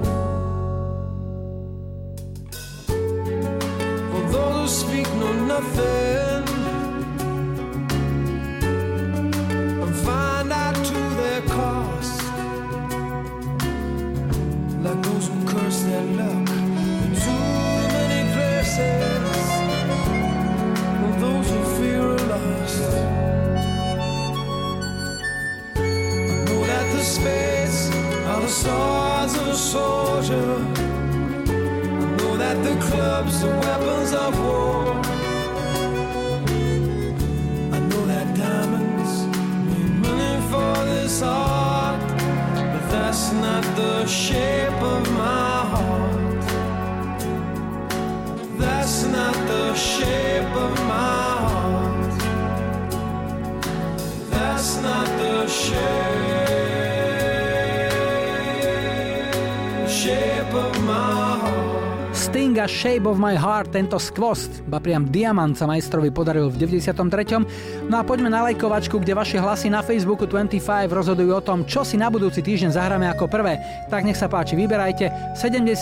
Tento 63.75 63.99
skvost, 63.99 64.63
ba 64.71 64.79
priam 64.79 65.03
diamant 65.11 65.59
sa 65.59 65.67
majstrovi 65.67 66.15
podaril 66.15 66.47
v 66.47 66.63
93. 66.63 67.91
No 67.91 67.99
a 67.99 68.07
poďme 68.07 68.31
na 68.31 68.47
lajkovačku, 68.47 69.03
kde 69.03 69.19
vaše 69.19 69.43
hlasy 69.43 69.67
na 69.67 69.83
Facebooku 69.83 70.31
25 70.31 70.87
rozhodujú 70.95 71.35
o 71.35 71.43
tom, 71.43 71.67
čo 71.67 71.83
si 71.83 71.99
na 71.99 72.07
budúci 72.07 72.39
týždeň 72.39 72.71
zahráme 72.71 73.11
ako 73.11 73.27
prvé. 73.27 73.59
Tak 73.91 74.07
nech 74.07 74.15
sa 74.15 74.31
páči, 74.31 74.55
vyberajte 74.55 75.35
70 75.35 75.75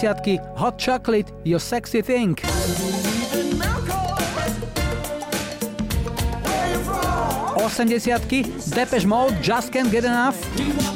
Hot 0.56 0.80
Chocolate, 0.80 1.28
You 1.44 1.60
Sexy 1.60 2.00
Thing. 2.00 2.40
80 7.60 8.72
Depeche 8.72 9.04
Mode, 9.06 9.36
Just 9.44 9.68
Can't 9.68 9.92
Get 9.92 10.08
Enough. 10.08 10.91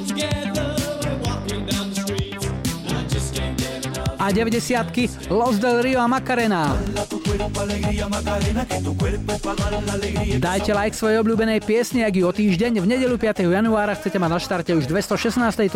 A 4.26 4.32
90 4.32 5.30
Los 5.30 5.60
del 5.60 5.84
Rio 5.84 6.00
a 6.00 6.08
Macarena. 6.08 6.74
Dajte 10.36 10.72
like 10.74 10.98
svojej 10.98 11.22
obľúbenej 11.22 11.62
piesni, 11.62 12.02
ak 12.02 12.18
ju 12.18 12.26
o 12.26 12.34
týždeň 12.34 12.82
v 12.82 12.86
nedelu 12.90 13.14
5. 13.14 13.46
januára 13.46 13.94
chcete 13.94 14.18
mať 14.18 14.30
na 14.34 14.40
štarte 14.42 14.72
už 14.74 14.90
216.25 14.90 15.70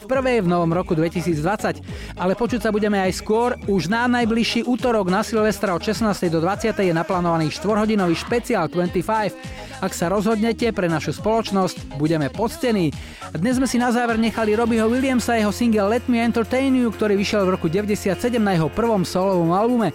v 0.00 0.04
prvej 0.08 0.40
v 0.40 0.48
novom 0.48 0.72
roku 0.72 0.96
2020. 0.96 1.84
Ale 2.16 2.32
počuť 2.32 2.64
sa 2.64 2.72
budeme 2.72 2.96
aj 3.04 3.20
skôr, 3.20 3.60
už 3.68 3.92
na 3.92 4.08
najbližší 4.08 4.64
útorok 4.64 5.12
na 5.12 5.20
Silvestra 5.20 5.76
od 5.76 5.84
16. 5.84 6.08
do 6.32 6.40
20. 6.40 6.72
je 6.72 6.94
naplánovaný 6.96 7.52
4-hodinový 7.52 8.16
špeciál 8.16 8.72
25. 8.72 9.84
Ak 9.84 9.92
sa 9.92 10.08
rozhodnete 10.08 10.72
pre 10.72 10.88
našu 10.88 11.12
spoločnosť, 11.12 12.00
budeme 12.00 12.32
poctení. 12.32 12.96
Dnes 13.36 13.60
sme 13.60 13.68
si 13.68 13.76
na 13.76 13.92
záver 13.92 14.16
nechali 14.16 14.56
Robbieho 14.56 14.88
Williamsa 14.88 15.36
jeho 15.36 15.52
single 15.52 15.92
Let 15.92 16.08
Me 16.08 16.24
Entertain 16.24 16.72
You, 16.72 16.88
ktorý 16.88 17.20
vyšiel 17.20 17.44
v 17.44 17.60
roku 17.60 17.68
97 17.68 18.16
na 18.40 18.56
jeho 18.56 18.72
prvom 18.72 19.04
solovom 19.04 19.52
albume. 19.52 19.92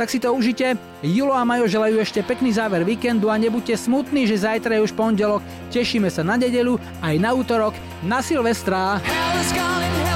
Tak 0.00 0.08
si 0.08 0.16
to 0.16 0.32
užite. 0.32 0.80
Julo 1.04 1.36
a 1.36 1.44
Majo 1.44 1.68
želajú 1.68 2.00
ešte 2.00 2.24
pekný 2.24 2.56
záver 2.56 2.88
víkendu 2.88 3.28
a 3.28 3.36
nebuďte 3.36 3.84
smutní, 3.84 4.24
že 4.24 4.48
zajtra 4.48 4.80
je 4.80 4.88
už 4.88 4.96
pondelok. 4.96 5.44
Tešíme 5.68 6.08
sa 6.08 6.24
na 6.24 6.40
nedelu, 6.40 6.80
aj 7.04 7.20
na 7.20 7.36
útorok, 7.36 7.76
na 8.00 8.24
Silvestra. 8.24 8.96
Hell 9.04 10.09